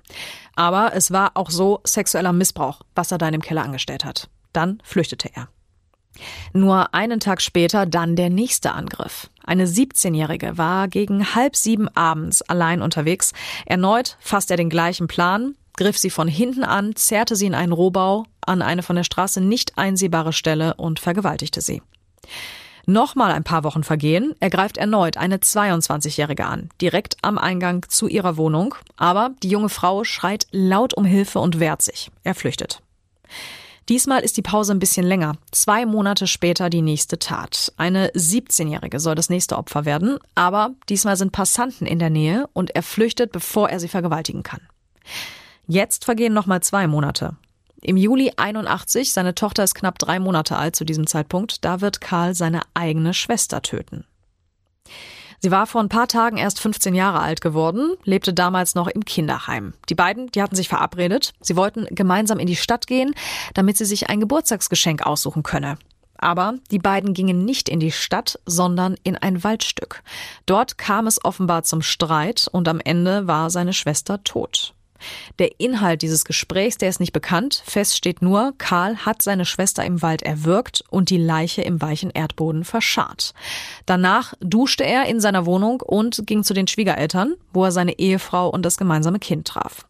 Aber 0.57 0.95
es 0.95 1.11
war 1.11 1.33
auch 1.35 1.51
so 1.51 1.81
sexueller 1.85 2.33
Missbrauch, 2.33 2.81
was 2.95 3.13
er 3.13 3.19
da 3.19 3.27
in 3.27 3.33
dem 3.33 3.43
Keller 3.43 3.63
angestellt 3.63 4.05
hat. 4.05 4.29
Dann 4.53 4.81
flüchtete 4.83 5.31
er. 5.35 5.49
Nur 6.53 6.95
einen 6.95 7.21
Tag 7.21 7.43
später 7.43 7.87
dann 7.87 8.17
der 8.17 8.31
nächste 8.31 8.73
Angriff. 8.73 9.31
Eine 9.43 9.67
17-Jährige 9.67 10.57
war 10.57 10.89
gegen 10.89 11.35
halb 11.35 11.57
sieben 11.57 11.89
abends 11.89 12.41
allein 12.43 12.83
unterwegs. 12.83 13.33
Erneut 13.67 14.17
fasste 14.21 14.55
er 14.55 14.59
den 14.59 14.71
gleichen 14.71 15.09
Plan, 15.09 15.57
griff 15.77 15.99
sie 15.99 16.11
von 16.11 16.29
hinten 16.29 16.65
an, 16.65 16.97
zerrte 16.97 17.37
sie 17.37 17.47
in 17.47 17.55
einen 17.55 17.73
Rohbau 17.73 18.25
an 18.47 18.63
eine 18.63 18.83
von 18.83 18.97
der 18.97 19.05
Straße 19.05 19.41
nicht 19.41 19.79
einsehbare 19.79 20.33
Stelle 20.33 20.75
und 20.75 21.01
vergewaltigte 21.01 21.61
sie. 21.61 21.83
Nochmal 22.87 23.33
ein 23.33 23.45
paar 23.45 23.65
Wochen 23.65 23.83
vergehen, 23.83 24.35
er 24.41 24.51
greift 24.51 24.77
erneut 24.77 25.17
eine 25.17 25.39
22-Jährige 25.39 26.45
an, 26.45 26.69
direkt 26.83 27.17
am 27.23 27.39
Eingang 27.39 27.87
zu 27.89 28.09
ihrer 28.09 28.37
Wohnung, 28.37 28.75
aber 28.97 29.31
die 29.43 29.49
junge 29.49 29.71
Frau 29.71 30.05
schreit 30.05 30.47
laut 30.51 30.93
um 30.93 31.07
Hilfe 31.07 31.39
und 31.39 31.61
wehrt 31.61 31.81
sich. 31.81 32.11
Er 32.25 32.35
flüchtet. 32.35 32.83
Diesmal 33.89 34.23
ist 34.23 34.39
die 34.39 34.43
Pause 34.43 34.73
ein 34.73 34.79
bisschen 34.79 35.05
länger. 35.05 35.37
Zwei 35.51 35.85
Monate 35.85 36.27
später 36.27 36.71
die 36.71 36.81
nächste 36.81 37.19
Tat. 37.19 37.73
Eine 37.77 38.09
17-Jährige 38.13 38.99
soll 38.99 39.15
das 39.15 39.29
nächste 39.29 39.59
Opfer 39.59 39.85
werden, 39.85 40.19
aber 40.35 40.71
diesmal 40.89 41.17
sind 41.17 41.33
Passanten 41.33 41.87
in 41.87 41.99
der 41.99 42.11
Nähe 42.11 42.49
und 42.55 42.75
er 42.75 42.83
flüchtet, 42.83 43.33
bevor 43.33 43.69
er 43.69 43.81
sie 43.81 43.89
vergewaltigen 43.89 44.43
kann. 44.43 44.61
Jetzt 45.67 46.05
vergehen 46.05 46.35
nochmal 46.35 46.63
zwei 46.63 46.87
Monate. 46.87 47.37
Im 47.81 47.97
Juli 47.97 48.33
81, 48.37 49.13
seine 49.13 49.35
Tochter 49.35 49.65
ist 49.65 49.75
knapp 49.75 49.99
drei 49.99 50.19
Monate 50.19 50.57
alt 50.57 50.75
zu 50.75 50.85
diesem 50.85 51.07
Zeitpunkt, 51.07 51.65
da 51.65 51.81
wird 51.81 52.01
Karl 52.01 52.35
seine 52.35 52.63
eigene 52.73 53.13
Schwester 53.13 53.61
töten. 53.61 54.05
Sie 55.41 55.51
war 55.51 55.67
vor 55.67 55.83
ein 55.83 55.91
paar 55.91 56.09
Tagen 56.09 56.39
erst 56.39 56.61
15 56.61 56.95
Jahre 56.95 57.21
alt 57.21 57.43
geworden, 57.43 57.97
lebte 58.05 58.33
damals 58.33 58.75
noch 58.75 58.89
im 58.89 59.05
Kinderheim. 59.05 59.75
Die 59.91 59.95
beiden, 59.95 60.31
die 60.33 60.41
hatten 60.41 60.57
sich 60.57 60.69
verabredet. 60.69 61.35
Sie 61.41 61.57
wollten 61.57 61.87
gemeinsam 61.91 62.39
in 62.39 62.47
die 62.47 62.57
Stadt 62.57 62.87
gehen, 62.87 63.15
damit 63.53 63.77
sie 63.77 63.85
sich 63.85 64.09
ein 64.09 64.21
Geburtstagsgeschenk 64.21 65.05
aussuchen 65.05 65.43
könne. 65.43 65.77
Aber 66.17 66.55
die 66.71 66.79
beiden 66.79 67.13
gingen 67.13 67.45
nicht 67.45 67.69
in 67.69 67.81
die 67.81 67.93
Stadt, 67.93 68.39
sondern 68.47 68.97
in 69.03 69.17
ein 69.17 69.45
Waldstück. 69.45 70.03
Dort 70.47 70.79
kam 70.79 71.07
es 71.07 71.23
offenbar 71.23 71.65
zum 71.65 71.83
Streit 71.83 72.49
und 72.51 72.67
am 72.67 72.81
Ende 72.81 73.27
war 73.27 73.51
seine 73.51 73.75
Schwester 73.75 74.25
tot. 74.25 74.73
Der 75.39 75.59
Inhalt 75.59 76.03
dieses 76.03 76.25
Gesprächs, 76.25 76.79
der 76.79 76.89
ist 76.89 77.01
nicht 77.01 77.13
bekannt. 77.13 77.63
Fest 77.67 77.97
steht 77.97 78.23
nur, 78.23 78.55
Karl 78.59 78.99
hat 78.99 79.23
seine 79.23 79.45
Schwester 79.45 79.85
im 79.85 80.03
Wald 80.03 80.23
erwürgt 80.23 80.85
und 80.91 81.11
die 81.11 81.19
Leiche 81.19 81.63
im 81.63 81.81
weichen 81.81 82.11
Erdboden 82.11 82.65
verscharrt. 82.65 83.35
Danach 83.87 84.35
duschte 84.41 84.85
er 84.85 85.07
in 85.07 85.21
seiner 85.21 85.47
Wohnung 85.47 85.81
und 85.81 86.27
ging 86.27 86.45
zu 86.45 86.55
den 86.55 86.67
Schwiegereltern, 86.67 87.35
wo 87.53 87.65
er 87.65 87.73
seine 87.73 87.99
Ehefrau 87.99 88.49
und 88.49 88.65
das 88.65 88.77
gemeinsame 88.77 89.19
Kind 89.19 89.47
traf. 89.47 89.87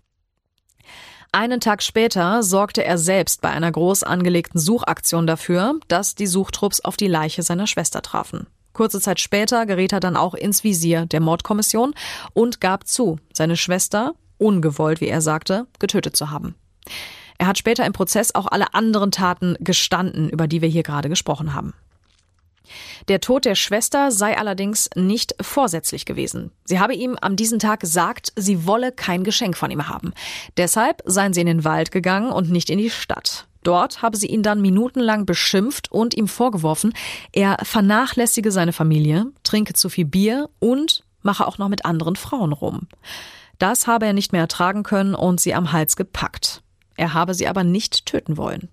Einen 1.33 1.59
Tag 1.59 1.83
später 1.83 2.45
sorgte 2.45 2.85
er 2.85 2.97
selbst 2.97 3.41
bei 3.41 3.51
einer 3.51 3.73
groß 3.73 4.05
angelegten 4.05 4.61
Suchaktion 4.61 5.27
dafür, 5.27 5.81
dass 5.89 6.15
die 6.15 6.29
Suchtrupps 6.29 6.81
auf 6.81 6.97
die 6.97 7.09
Leiche 7.09 7.43
seiner 7.43 7.67
Schwester 7.67 8.03
trafen. 8.03 8.47
Kurze 8.73 9.01
Zeit 9.01 9.19
später 9.19 9.67
geriet 9.67 9.93
er 9.93 10.01
dann 10.01 10.17
auch 10.17 10.35
ins 10.35 10.63
Visier 10.63 11.07
der 11.07 11.21
Mordkommission 11.21 11.95
und 12.35 12.61
gab 12.61 12.87
zu, 12.87 13.19
seine 13.33 13.57
Schwester 13.57 14.15
ungewollt, 14.39 15.01
wie 15.01 15.09
er 15.09 15.21
sagte, 15.21 15.67
getötet 15.79 16.17
zu 16.17 16.31
haben. 16.31 16.55
Er 17.39 17.47
hat 17.47 17.59
später 17.59 17.85
im 17.85 17.93
Prozess 17.93 18.35
auch 18.35 18.47
alle 18.47 18.75
anderen 18.75 19.11
Taten 19.11 19.57
gestanden, 19.61 20.29
über 20.29 20.47
die 20.47 20.63
wir 20.63 20.69
hier 20.69 20.83
gerade 20.83 21.09
gesprochen 21.09 21.55
haben. 21.55 21.75
Der 23.09 23.21
Tod 23.21 23.45
der 23.45 23.55
Schwester 23.55 24.11
sei 24.11 24.39
allerdings 24.39 24.89
nicht 24.95 25.35
vorsätzlich 25.41 26.07
gewesen. 26.07 26.51
Sie 26.65 26.81
habe 26.81 26.95
ihm 26.95 27.17
am 27.21 27.37
diesen 27.37 27.59
Tag 27.59 27.81
gesagt, 27.81 28.33
sie 28.37 28.67
wolle 28.67 28.93
kein 28.93 29.25
Geschenk 29.25 29.57
von 29.57 29.71
ihm 29.71 29.89
haben. 29.89 30.15
Deshalb 30.57 31.03
seien 31.05 31.33
sie 31.35 31.43
in 31.43 31.47
den 31.47 31.65
Wald 31.65 31.91
gegangen 31.91 32.33
und 32.33 32.51
nicht 32.51 32.71
in 32.71 32.79
die 32.79 32.91
Stadt. 32.91 33.47
Dort 33.63 34.03
habe 34.03 34.17
sie 34.17 34.27
ihn 34.27 34.43
dann 34.43 34.61
minutenlang 34.61 35.27
beschimpft 35.27 35.91
und 35.91 36.15
ihm 36.15 36.29
vorgeworfen, 36.29 36.93
er 37.33 37.57
vernachlässige 37.63 38.51
seine 38.51 38.73
Familie, 38.73 39.27
trinke 39.43 39.73
zu 39.73 39.89
viel 39.89 40.05
Bier 40.05 40.51
und 40.59 41.03
mache 41.23 41.47
auch 41.47 41.59
noch 41.59 41.69
mit 41.69 41.87
anderen 41.87 42.17
Frauen 42.17 42.53
rum. 42.53 42.89
Das 43.59 43.87
habe 43.87 44.07
er 44.07 44.13
nicht 44.13 44.33
mehr 44.33 44.43
ertragen 44.43 44.83
können 44.83 45.15
und 45.15 45.41
sie 45.41 45.55
am 45.55 45.73
Hals 45.73 45.97
gepackt. 45.97 46.63
Er 46.97 47.15
habe 47.15 47.35
sie 47.35 47.49
aber 47.49 47.65
nicht 47.65 48.07
töten 48.07 48.37
wollen. 48.37 48.69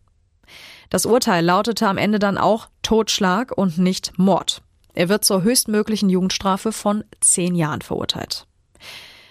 Das 0.89 1.05
Urteil 1.05 1.43
lautete 1.45 1.87
am 1.87 1.97
Ende 1.97 2.19
dann 2.19 2.37
auch 2.37 2.67
Totschlag 2.81 3.57
und 3.57 3.77
nicht 3.77 4.17
Mord. 4.17 4.61
Er 4.93 5.07
wird 5.07 5.23
zur 5.23 5.43
höchstmöglichen 5.43 6.09
Jugendstrafe 6.09 6.71
von 6.71 7.03
zehn 7.21 7.55
Jahren 7.55 7.81
verurteilt. 7.81 8.45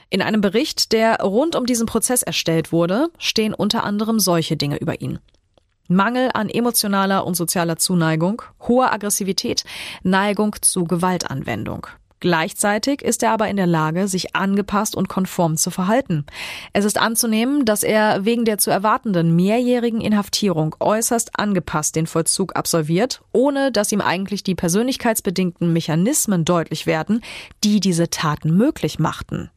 In 0.09 0.23
einem 0.23 0.41
Bericht, 0.41 0.93
der 0.93 1.21
rund 1.21 1.55
um 1.55 1.67
diesen 1.67 1.87
Prozess 1.87 2.23
erstellt 2.23 2.73
wurde, 2.73 3.11
stehen 3.19 3.55
unter 3.55 3.85
anderem 3.85 4.19
solche 4.19 4.57
Dinge 4.57 4.79
über 4.79 5.01
ihn. 5.01 5.19
Mangel 5.87 6.31
an 6.35 6.49
emotionaler 6.49 7.27
und 7.27 7.35
sozialer 7.35 7.77
Zuneigung, 7.77 8.43
hohe 8.67 8.91
Aggressivität, 8.91 9.65
Neigung 10.03 10.57
zu 10.63 10.85
Gewaltanwendung. 10.85 11.89
Gleichzeitig 12.21 13.01
ist 13.01 13.23
er 13.23 13.33
aber 13.33 13.49
in 13.49 13.57
der 13.57 13.67
Lage, 13.67 14.07
sich 14.07 14.37
angepasst 14.37 14.95
und 14.95 15.09
konform 15.09 15.57
zu 15.57 15.71
verhalten. 15.71 16.27
Es 16.75 16.85
ist 16.85 17.01
anzunehmen, 17.01 17.65
dass 17.65 17.83
er 17.83 18.27
wegen 18.27 18.45
der 18.45 18.59
zu 18.59 18.71
erwartenden 18.71 19.35
mehrjährigen 19.35 20.03
Inhaftierung 20.03 20.77
äußerst 20.81 21.39
angepasst 21.39 21.97
den 21.97 22.07
Vollzug 22.07 22.55
absolviert, 22.57 23.23
ohne 23.33 23.73
dass 23.73 23.91
ihm 23.91 24.03
eigentlich 24.03 24.45
die 24.45 24.55
persönlichkeitsbedingten 24.55 25.73
Mechanismen 25.73 26.45
deutlich 26.45 26.87
werden, 26.87 27.23
die 27.65 27.81
diese 27.81 28.11
Taten 28.11 28.55
möglich 28.55 28.99
machten. 28.99 29.51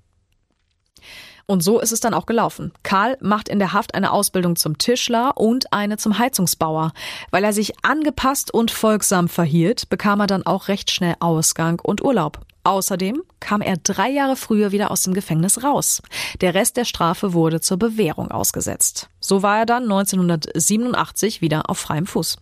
Und 1.45 1.61
so 1.61 1.81
ist 1.81 1.91
es 1.91 1.99
dann 1.99 2.13
auch 2.13 2.25
gelaufen. 2.25 2.71
Karl 2.83 3.17
macht 3.19 3.49
in 3.49 3.59
der 3.59 3.73
Haft 3.73 3.95
eine 3.95 4.13
Ausbildung 4.13 4.55
zum 4.55 4.77
Tischler 4.77 5.35
und 5.35 5.73
eine 5.73 5.97
zum 5.97 6.17
Heizungsbauer. 6.17 6.93
Weil 7.31 7.43
er 7.43 7.51
sich 7.51 7.73
angepasst 7.83 8.53
und 8.53 8.71
folgsam 8.71 9.27
verhielt, 9.27 9.89
bekam 9.89 10.21
er 10.21 10.27
dann 10.27 10.45
auch 10.45 10.69
recht 10.69 10.89
schnell 10.89 11.15
Ausgang 11.19 11.81
und 11.81 12.01
Urlaub. 12.01 12.39
Außerdem 12.63 13.21
kam 13.41 13.61
er 13.61 13.77
drei 13.77 14.09
Jahre 14.09 14.35
früher 14.35 14.71
wieder 14.71 14.89
aus 14.89 15.03
dem 15.03 15.13
Gefängnis 15.13 15.63
raus. 15.63 16.01
Der 16.39 16.53
Rest 16.53 16.77
der 16.77 16.85
Strafe 16.85 17.33
wurde 17.33 17.59
zur 17.59 17.77
Bewährung 17.77 18.31
ausgesetzt. 18.31 19.09
So 19.19 19.43
war 19.43 19.59
er 19.59 19.65
dann 19.65 19.83
1987 19.83 21.41
wieder 21.41 21.69
auf 21.69 21.79
freiem 21.79 22.07
Fuß. 22.07 22.37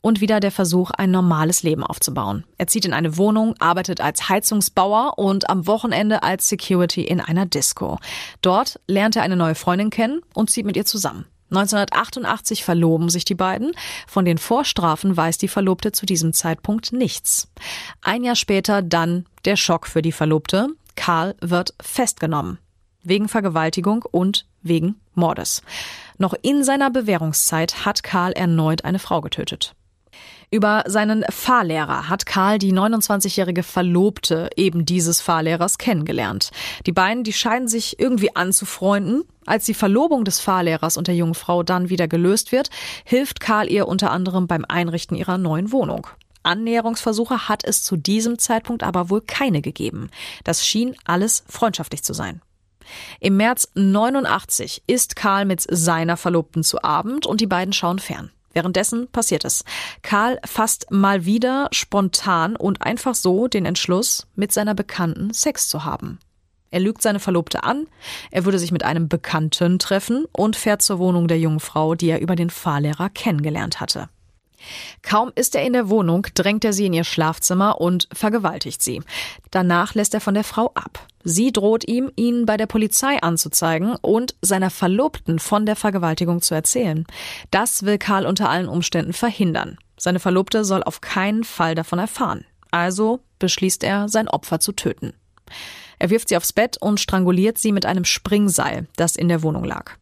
Und 0.00 0.20
wieder 0.20 0.38
der 0.38 0.52
Versuch, 0.52 0.90
ein 0.90 1.10
normales 1.10 1.62
Leben 1.62 1.82
aufzubauen. 1.82 2.44
Er 2.58 2.66
zieht 2.66 2.84
in 2.84 2.92
eine 2.92 3.16
Wohnung, 3.16 3.54
arbeitet 3.58 4.02
als 4.02 4.28
Heizungsbauer 4.28 5.18
und 5.18 5.48
am 5.48 5.66
Wochenende 5.66 6.22
als 6.22 6.48
Security 6.48 7.02
in 7.02 7.22
einer 7.22 7.46
Disco. 7.46 7.98
Dort 8.42 8.78
lernt 8.86 9.16
er 9.16 9.22
eine 9.22 9.36
neue 9.36 9.54
Freundin 9.54 9.88
kennen 9.88 10.20
und 10.34 10.50
zieht 10.50 10.66
mit 10.66 10.76
ihr 10.76 10.84
zusammen. 10.84 11.24
1988 11.56 12.64
verloben 12.64 13.08
sich 13.08 13.24
die 13.24 13.34
beiden. 13.34 13.72
Von 14.06 14.24
den 14.24 14.38
Vorstrafen 14.38 15.16
weiß 15.16 15.38
die 15.38 15.48
Verlobte 15.48 15.92
zu 15.92 16.06
diesem 16.06 16.32
Zeitpunkt 16.32 16.92
nichts. 16.92 17.48
Ein 18.02 18.24
Jahr 18.24 18.36
später 18.36 18.82
dann 18.82 19.26
der 19.44 19.56
Schock 19.56 19.86
für 19.86 20.02
die 20.02 20.12
Verlobte. 20.12 20.68
Karl 20.96 21.34
wird 21.40 21.74
festgenommen. 21.80 22.58
Wegen 23.02 23.28
Vergewaltigung 23.28 24.04
und 24.10 24.46
wegen 24.62 24.96
Mordes. 25.14 25.62
Noch 26.18 26.34
in 26.42 26.64
seiner 26.64 26.90
Bewährungszeit 26.90 27.84
hat 27.84 28.02
Karl 28.02 28.32
erneut 28.32 28.84
eine 28.84 28.98
Frau 28.98 29.20
getötet. 29.20 29.74
Über 30.50 30.84
seinen 30.86 31.24
Fahrlehrer 31.30 32.08
hat 32.08 32.26
Karl 32.26 32.58
die 32.58 32.72
29-jährige 32.72 33.62
Verlobte 33.62 34.50
eben 34.56 34.84
dieses 34.84 35.20
Fahrlehrers 35.20 35.78
kennengelernt. 35.78 36.50
Die 36.86 36.92
beiden, 36.92 37.24
die 37.24 37.32
scheinen 37.32 37.68
sich 37.68 37.98
irgendwie 37.98 38.34
anzufreunden. 38.36 39.24
Als 39.46 39.64
die 39.64 39.74
Verlobung 39.74 40.24
des 40.24 40.40
Fahrlehrers 40.40 40.96
und 40.96 41.06
der 41.06 41.16
jungen 41.16 41.34
Frau 41.34 41.62
dann 41.62 41.88
wieder 41.88 42.08
gelöst 42.08 42.52
wird, 42.52 42.70
hilft 43.04 43.40
Karl 43.40 43.70
ihr 43.70 43.88
unter 43.88 44.10
anderem 44.10 44.46
beim 44.46 44.64
Einrichten 44.66 45.16
ihrer 45.16 45.38
neuen 45.38 45.72
Wohnung. 45.72 46.06
Annäherungsversuche 46.44 47.48
hat 47.48 47.64
es 47.64 47.82
zu 47.82 47.96
diesem 47.96 48.38
Zeitpunkt 48.38 48.82
aber 48.82 49.10
wohl 49.10 49.22
keine 49.22 49.62
gegeben. 49.62 50.10
Das 50.44 50.66
schien 50.66 50.94
alles 51.04 51.44
freundschaftlich 51.48 52.02
zu 52.02 52.12
sein. 52.12 52.40
Im 53.20 53.36
März 53.36 53.68
89 53.74 54.82
ist 54.86 55.16
Karl 55.16 55.46
mit 55.46 55.64
seiner 55.68 56.16
Verlobten 56.16 56.62
zu 56.62 56.84
Abend 56.84 57.26
und 57.26 57.40
die 57.40 57.46
beiden 57.46 57.72
schauen 57.72 57.98
fern. 57.98 58.30
Währenddessen 58.54 59.08
passiert 59.08 59.44
es. 59.44 59.64
Karl 60.02 60.38
fasst 60.46 60.90
mal 60.90 61.26
wieder 61.26 61.68
spontan 61.72 62.56
und 62.56 62.80
einfach 62.82 63.14
so 63.14 63.48
den 63.48 63.66
Entschluss, 63.66 64.26
mit 64.34 64.52
seiner 64.52 64.74
Bekannten 64.74 65.34
Sex 65.34 65.68
zu 65.68 65.84
haben. 65.84 66.18
Er 66.70 66.80
lügt 66.80 67.02
seine 67.02 67.20
Verlobte 67.20 67.62
an, 67.62 67.86
er 68.32 68.44
würde 68.44 68.58
sich 68.58 68.72
mit 68.72 68.82
einem 68.82 69.08
Bekannten 69.08 69.78
treffen 69.78 70.24
und 70.32 70.56
fährt 70.56 70.82
zur 70.82 70.98
Wohnung 70.98 71.28
der 71.28 71.38
jungen 71.38 71.60
Frau, 71.60 71.94
die 71.94 72.08
er 72.08 72.20
über 72.20 72.34
den 72.34 72.50
Fahrlehrer 72.50 73.10
kennengelernt 73.10 73.80
hatte. 73.80 74.08
Kaum 75.02 75.32
ist 75.34 75.54
er 75.54 75.64
in 75.64 75.72
der 75.72 75.88
Wohnung, 75.88 76.26
drängt 76.34 76.64
er 76.64 76.72
sie 76.72 76.86
in 76.86 76.92
ihr 76.92 77.04
Schlafzimmer 77.04 77.80
und 77.80 78.08
vergewaltigt 78.12 78.82
sie. 78.82 79.02
Danach 79.50 79.94
lässt 79.94 80.14
er 80.14 80.20
von 80.20 80.34
der 80.34 80.44
Frau 80.44 80.70
ab. 80.74 81.06
Sie 81.24 81.52
droht 81.52 81.88
ihm, 81.88 82.10
ihn 82.16 82.44
bei 82.44 82.56
der 82.56 82.66
Polizei 82.66 83.22
anzuzeigen 83.22 83.96
und 83.96 84.34
seiner 84.42 84.70
Verlobten 84.70 85.38
von 85.38 85.64
der 85.64 85.76
Vergewaltigung 85.76 86.42
zu 86.42 86.54
erzählen. 86.54 87.06
Das 87.50 87.84
will 87.84 87.98
Karl 87.98 88.26
unter 88.26 88.50
allen 88.50 88.68
Umständen 88.68 89.12
verhindern. 89.12 89.78
Seine 89.96 90.20
Verlobte 90.20 90.64
soll 90.64 90.82
auf 90.82 91.00
keinen 91.00 91.44
Fall 91.44 91.74
davon 91.74 91.98
erfahren. 91.98 92.44
Also 92.70 93.20
beschließt 93.38 93.84
er, 93.84 94.08
sein 94.08 94.28
Opfer 94.28 94.60
zu 94.60 94.72
töten. 94.72 95.14
Er 95.98 96.10
wirft 96.10 96.28
sie 96.28 96.36
aufs 96.36 96.52
Bett 96.52 96.76
und 96.80 97.00
stranguliert 97.00 97.56
sie 97.56 97.72
mit 97.72 97.86
einem 97.86 98.04
Springseil, 98.04 98.86
das 98.96 99.16
in 99.16 99.28
der 99.28 99.42
Wohnung 99.42 99.64
lag. 99.64 99.92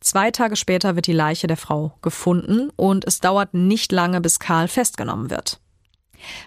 Zwei 0.00 0.30
Tage 0.30 0.56
später 0.56 0.96
wird 0.96 1.06
die 1.06 1.12
Leiche 1.12 1.46
der 1.46 1.58
Frau 1.58 1.92
gefunden 2.00 2.70
und 2.76 3.04
es 3.06 3.20
dauert 3.20 3.52
nicht 3.52 3.92
lange, 3.92 4.20
bis 4.20 4.38
Karl 4.38 4.66
festgenommen 4.66 5.30
wird. 5.30 5.60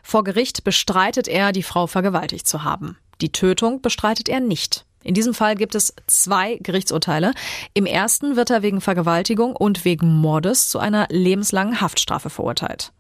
Vor 0.02 0.24
Gericht 0.24 0.64
bestreitet 0.64 1.28
er, 1.28 1.52
die 1.52 1.64
Frau 1.64 1.88
vergewaltigt 1.88 2.48
zu 2.48 2.64
haben. 2.64 2.98
Die 3.22 3.32
Tötung 3.32 3.82
bestreitet 3.82 4.28
er 4.28 4.40
nicht. 4.40 4.86
In 5.04 5.14
diesem 5.14 5.34
Fall 5.34 5.56
gibt 5.56 5.76
es 5.76 5.94
zwei 6.08 6.56
Gerichtsurteile. 6.62 7.34
Im 7.74 7.86
ersten 7.86 8.36
wird 8.38 8.50
er 8.50 8.62
wegen 8.62 8.80
Vergewaltigung 8.80 9.56
und 9.56 9.84
wegen 9.86 10.14
Mordes 10.14 10.70
zu 10.70 10.80
einer 10.80 11.08
lebenslangen 11.10 11.82
Haftstrafe 11.82 12.30
verurteilt. 12.30 12.94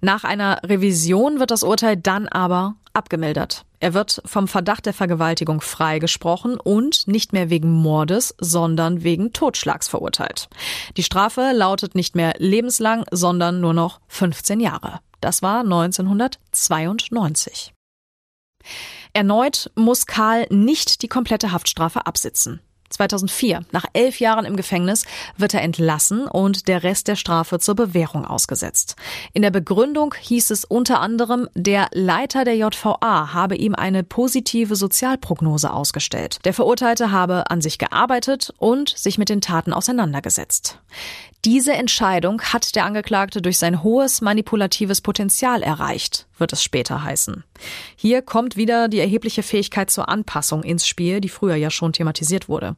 Nach 0.00 0.24
einer 0.24 0.60
Revision 0.64 1.40
wird 1.40 1.50
das 1.50 1.64
Urteil 1.64 1.96
dann 1.96 2.28
aber 2.28 2.76
abgemildert. 2.98 3.64
Er 3.80 3.94
wird 3.94 4.20
vom 4.24 4.48
Verdacht 4.48 4.86
der 4.86 4.92
Vergewaltigung 4.92 5.60
freigesprochen 5.60 6.58
und 6.58 7.08
nicht 7.08 7.32
mehr 7.32 7.48
wegen 7.48 7.70
Mordes, 7.70 8.34
sondern 8.38 9.04
wegen 9.04 9.32
Totschlags 9.32 9.88
verurteilt. 9.88 10.48
Die 10.96 11.02
Strafe 11.02 11.52
lautet 11.54 11.94
nicht 11.94 12.14
mehr 12.14 12.34
lebenslang, 12.38 13.04
sondern 13.10 13.60
nur 13.60 13.72
noch 13.72 14.00
15 14.08 14.60
Jahre. 14.60 15.00
Das 15.20 15.42
war 15.42 15.60
1992. 15.60 17.72
Erneut 19.12 19.70
muss 19.74 20.06
Karl 20.06 20.46
nicht 20.50 21.02
die 21.02 21.08
komplette 21.08 21.52
Haftstrafe 21.52 22.06
absitzen. 22.06 22.60
2004, 22.90 23.64
nach 23.72 23.84
elf 23.92 24.20
Jahren 24.20 24.44
im 24.44 24.56
Gefängnis, 24.56 25.04
wird 25.36 25.54
er 25.54 25.62
entlassen 25.62 26.26
und 26.26 26.68
der 26.68 26.82
Rest 26.82 27.08
der 27.08 27.16
Strafe 27.16 27.58
zur 27.58 27.74
Bewährung 27.74 28.24
ausgesetzt. 28.24 28.96
In 29.32 29.42
der 29.42 29.50
Begründung 29.50 30.14
hieß 30.18 30.50
es 30.50 30.64
unter 30.64 31.00
anderem, 31.00 31.48
der 31.54 31.88
Leiter 31.92 32.44
der 32.44 32.56
JVA 32.56 33.32
habe 33.32 33.56
ihm 33.56 33.74
eine 33.74 34.02
positive 34.02 34.76
Sozialprognose 34.76 35.72
ausgestellt. 35.72 36.38
Der 36.44 36.54
Verurteilte 36.54 37.10
habe 37.10 37.50
an 37.50 37.60
sich 37.60 37.78
gearbeitet 37.78 38.52
und 38.58 38.96
sich 38.96 39.18
mit 39.18 39.28
den 39.28 39.40
Taten 39.40 39.72
auseinandergesetzt. 39.72 40.78
Diese 41.44 41.72
Entscheidung 41.72 42.42
hat 42.42 42.74
der 42.74 42.84
Angeklagte 42.84 43.40
durch 43.40 43.58
sein 43.58 43.84
hohes 43.84 44.20
manipulatives 44.20 45.00
Potenzial 45.00 45.62
erreicht, 45.62 46.26
wird 46.36 46.52
es 46.52 46.64
später 46.64 47.04
heißen. 47.04 47.44
Hier 47.94 48.22
kommt 48.22 48.56
wieder 48.56 48.88
die 48.88 48.98
erhebliche 48.98 49.44
Fähigkeit 49.44 49.88
zur 49.88 50.08
Anpassung 50.08 50.64
ins 50.64 50.88
Spiel, 50.88 51.20
die 51.20 51.28
früher 51.28 51.54
ja 51.54 51.70
schon 51.70 51.92
thematisiert 51.92 52.48
wurde. 52.48 52.74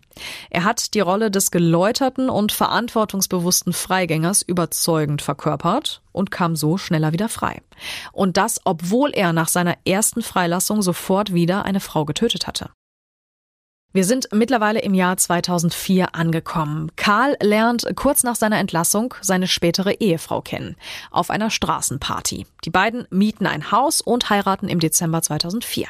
Er 0.51 0.65
hat 0.65 0.93
die 0.93 1.01
Rolle 1.01 1.31
des 1.31 1.51
geläuterten 1.51 2.29
und 2.29 2.53
verantwortungsbewussten 2.53 3.73
Freigängers 3.73 4.43
überzeugend 4.43 5.23
verkörpert 5.23 6.03
und 6.13 6.31
kam 6.31 6.55
so 6.55 6.77
schneller 6.77 7.13
wieder 7.13 7.31
frei. 7.31 7.63
Und 8.13 8.37
das, 8.37 8.61
obwohl 8.65 9.11
er 9.15 9.33
nach 9.33 9.49
seiner 9.49 9.79
ersten 9.87 10.21
Freilassung 10.21 10.83
sofort 10.83 11.33
wieder 11.33 11.65
eine 11.65 11.81
Frau 11.81 12.05
getötet 12.05 12.47
hatte. 12.47 12.69
Wir 13.93 14.05
sind 14.05 14.29
mittlerweile 14.33 14.81
im 14.81 14.95
Jahr 14.95 15.17
2004 15.17 16.15
angekommen. 16.15 16.93
Karl 16.95 17.37
lernt 17.43 17.85
kurz 17.97 18.23
nach 18.23 18.37
seiner 18.37 18.61
Entlassung 18.61 19.15
seine 19.21 19.49
spätere 19.49 19.95
Ehefrau 19.95 20.43
kennen. 20.43 20.77
Auf 21.11 21.29
einer 21.29 21.51
Straßenparty. 21.51 22.47
Die 22.65 22.71
beiden 22.71 23.09
mieten 23.11 23.47
ein 23.47 23.73
Haus 23.73 24.01
und 24.01 24.31
heiraten 24.31 24.69
im 24.69 24.79
Dezember 24.79 25.23
2004. 25.23 25.89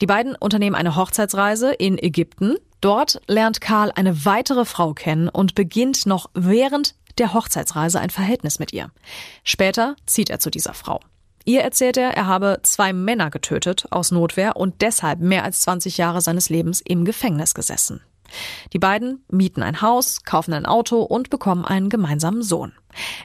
Die 0.00 0.06
beiden 0.06 0.34
unternehmen 0.34 0.74
eine 0.74 0.96
Hochzeitsreise 0.96 1.72
in 1.72 1.98
Ägypten. 1.98 2.56
Dort 2.80 3.20
lernt 3.28 3.60
Karl 3.60 3.92
eine 3.94 4.24
weitere 4.24 4.64
Frau 4.64 4.92
kennen 4.92 5.28
und 5.28 5.54
beginnt 5.54 6.06
noch 6.06 6.30
während 6.34 6.96
der 7.18 7.32
Hochzeitsreise 7.32 8.00
ein 8.00 8.10
Verhältnis 8.10 8.58
mit 8.58 8.72
ihr. 8.72 8.90
Später 9.44 9.94
zieht 10.04 10.30
er 10.30 10.40
zu 10.40 10.50
dieser 10.50 10.74
Frau. 10.74 11.00
Ihr 11.44 11.62
erzählt 11.62 11.96
er, 11.96 12.16
er 12.16 12.26
habe 12.26 12.60
zwei 12.62 12.92
Männer 12.92 13.30
getötet 13.30 13.86
aus 13.90 14.10
Notwehr 14.10 14.56
und 14.56 14.82
deshalb 14.82 15.20
mehr 15.20 15.44
als 15.44 15.62
20 15.62 15.96
Jahre 15.96 16.20
seines 16.20 16.50
Lebens 16.50 16.80
im 16.80 17.04
Gefängnis 17.04 17.54
gesessen. 17.54 18.00
Die 18.72 18.78
beiden 18.78 19.24
mieten 19.28 19.62
ein 19.62 19.82
Haus, 19.82 20.22
kaufen 20.24 20.52
ein 20.54 20.66
Auto 20.66 21.02
und 21.02 21.30
bekommen 21.30 21.64
einen 21.64 21.88
gemeinsamen 21.88 22.42
Sohn. 22.42 22.72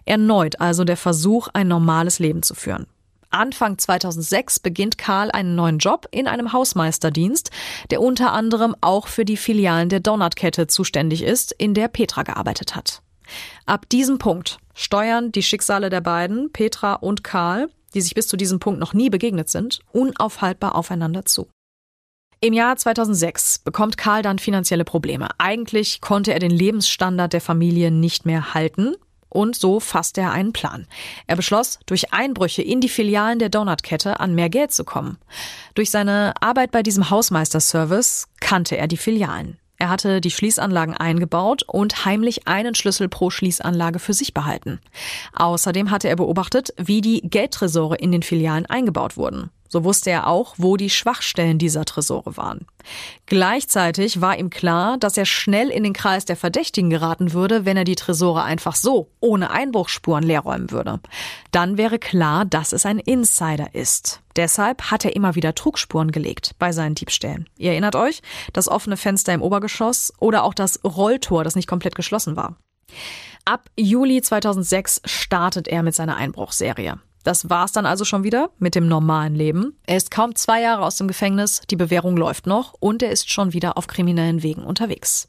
Erneut 0.06 0.60
also 0.60 0.84
der 0.84 0.98
Versuch, 0.98 1.48
ein 1.54 1.68
normales 1.68 2.20
Leben 2.20 2.44
zu 2.44 2.56
führen. 2.56 2.88
Anfang 3.30 3.78
2006 3.78 4.62
beginnt 4.62 4.98
Karl 4.98 5.30
einen 5.30 5.56
neuen 5.56 5.80
Job 5.80 6.08
in 6.12 6.28
einem 6.28 6.54
Hausmeisterdienst, 6.54 7.52
der 7.92 8.02
unter 8.02 8.32
anderem 8.32 8.76
auch 8.80 9.08
für 9.08 9.26
die 9.26 9.38
Filialen 9.38 9.90
der 9.90 10.00
Donutkette 10.00 10.68
zuständig 10.68 11.22
ist, 11.22 11.52
in 11.52 11.74
der 11.74 11.90
Petra 11.90 12.24
gearbeitet 12.24 12.76
hat. 12.76 13.02
Ab 13.66 13.90
diesem 13.90 14.20
Punkt 14.20 14.60
steuern 14.74 15.32
die 15.32 15.44
Schicksale 15.44 15.90
der 15.90 16.02
beiden, 16.02 16.52
Petra 16.52 16.94
und 16.94 17.24
Karl, 17.24 17.70
die 17.96 18.02
sich 18.02 18.14
bis 18.14 18.28
zu 18.28 18.38
diesem 18.38 18.60
Punkt 18.60 18.80
noch 18.80 18.94
nie 18.94 19.10
begegnet 19.10 19.50
sind, 19.50 19.80
unaufhaltbar 19.92 20.76
aufeinander 20.76 21.26
zu. 21.26 21.48
Im 22.42 22.54
Jahr 22.54 22.76
2006 22.76 23.60
bekommt 23.60 23.98
Karl 23.98 24.22
dann 24.22 24.38
finanzielle 24.38 24.84
Probleme. 24.84 25.30
Eigentlich 25.40 26.02
konnte 26.02 26.34
er 26.34 26.40
den 26.40 26.52
Lebensstandard 26.52 27.34
der 27.34 27.42
Familie 27.42 27.90
nicht 27.90 28.26
mehr 28.26 28.54
halten. 28.54 28.94
Und 29.30 29.56
so 29.56 29.80
fasste 29.80 30.22
er 30.22 30.32
einen 30.32 30.54
Plan. 30.54 30.88
Er 31.28 31.36
beschloss, 31.36 31.80
durch 31.88 32.14
Einbrüche 32.14 32.62
in 32.62 32.80
die 32.80 32.88
Filialen 32.88 33.40
der 33.40 33.50
Donutkette 33.50 34.20
an 34.20 34.34
mehr 34.34 34.50
Geld 34.50 34.72
zu 34.72 34.86
kommen. 34.86 35.18
Durch 35.74 35.90
seine 35.92 36.34
Arbeit 36.40 36.72
bei 36.72 36.84
diesem 36.84 37.10
Hausmeisterservice 37.10 38.28
kannte 38.40 38.78
er 38.78 38.88
die 38.88 38.96
Filialen. 38.96 39.58
Er 39.78 39.90
hatte 39.90 40.22
die 40.22 40.32
Schließanlagen 40.32 40.96
eingebaut 40.96 41.64
und 41.64 42.06
heimlich 42.06 42.48
einen 42.48 42.76
Schlüssel 42.76 43.10
pro 43.10 43.30
Schließanlage 43.30 44.00
für 44.00 44.14
sich 44.14 44.34
behalten. 44.34 44.80
Außerdem 45.34 45.92
hatte 45.92 46.08
er 46.08 46.16
beobachtet, 46.16 46.74
wie 46.78 47.02
die 47.02 47.22
Geldtresore 47.22 47.96
in 47.98 48.12
den 48.12 48.24
Filialen 48.24 48.66
eingebaut 48.66 49.18
wurden. 49.18 49.50
So 49.68 49.84
wusste 49.84 50.12
er 50.12 50.28
auch, 50.28 50.56
wo 50.58 50.78
die 50.78 50.90
Schwachstellen 50.90 51.58
dieser 51.58 51.86
Tresore 51.86 52.38
waren. 52.38 52.66
Gleichzeitig 53.26 54.22
war 54.22 54.38
ihm 54.38 54.50
klar, 54.50 54.98
dass 54.98 55.18
er 55.18 55.26
schnell 55.26 55.70
in 55.70 55.84
den 55.84 55.94
Kreis 55.94 56.26
der 56.26 56.36
Verdächtigen 56.36 56.90
geraten 56.90 57.34
würde, 57.34 57.66
wenn 57.66 57.78
er 57.78 57.84
die 57.84 57.96
Tresore 57.96 58.44
einfach 58.44 58.76
so, 58.76 59.10
ohne 59.20 59.50
Einbruchsspuren 59.50 60.24
leerräumen 60.24 60.72
würde. 60.72 61.00
Dann 61.52 61.78
wäre 61.78 62.00
klar, 62.00 62.46
dass 62.46 62.74
es 62.74 62.86
ein 62.86 63.00
Insider 63.00 63.74
ist. 63.74 64.22
Deshalb 64.36 64.92
hat 64.92 65.06
er 65.06 65.16
immer 65.16 65.36
wieder 65.36 65.56
Trugspuren 65.56 66.12
gelegt 66.12 66.52
bei 66.60 66.72
seinen 66.72 66.96
Diebstählen. 66.96 67.50
Ihr 67.58 67.72
erinnert 67.72 67.96
euch? 67.96 68.22
Das 68.54 68.68
offene 68.68 68.98
Fenster 68.98 69.34
im 69.34 69.42
Obergeschoss 69.42 70.14
oder 70.20 70.44
auch 70.44 70.54
das 70.54 70.80
Rolltor, 70.84 71.44
das 71.44 71.56
nicht 71.56 71.68
komplett 71.68 71.96
geschlossen 71.96 72.36
war. 72.36 72.58
Ab 73.46 73.70
Juli 73.78 74.22
2006 74.22 75.02
startet 75.06 75.68
er 75.68 75.84
mit 75.84 75.96
seiner 75.96 76.18
Einbruchserie. 76.18 77.00
Das 77.26 77.50
war's 77.50 77.72
dann 77.72 77.88
also 77.88 78.06
schon 78.06 78.24
wieder 78.24 78.52
mit 78.60 78.76
dem 78.76 78.88
normalen 78.88 79.34
Leben. 79.34 79.76
Er 79.88 79.98
ist 79.98 80.12
kaum 80.12 80.36
zwei 80.36 80.62
Jahre 80.62 80.86
aus 80.86 80.98
dem 80.98 81.08
Gefängnis, 81.08 81.62
die 81.72 81.76
Bewährung 81.76 82.16
läuft 82.16 82.46
noch 82.46 82.76
und 82.80 83.02
er 83.02 83.12
ist 83.12 83.32
schon 83.32 83.52
wieder 83.52 83.78
auf 83.78 83.88
kriminellen 83.88 84.44
Wegen 84.44 84.64
unterwegs. 84.64 85.28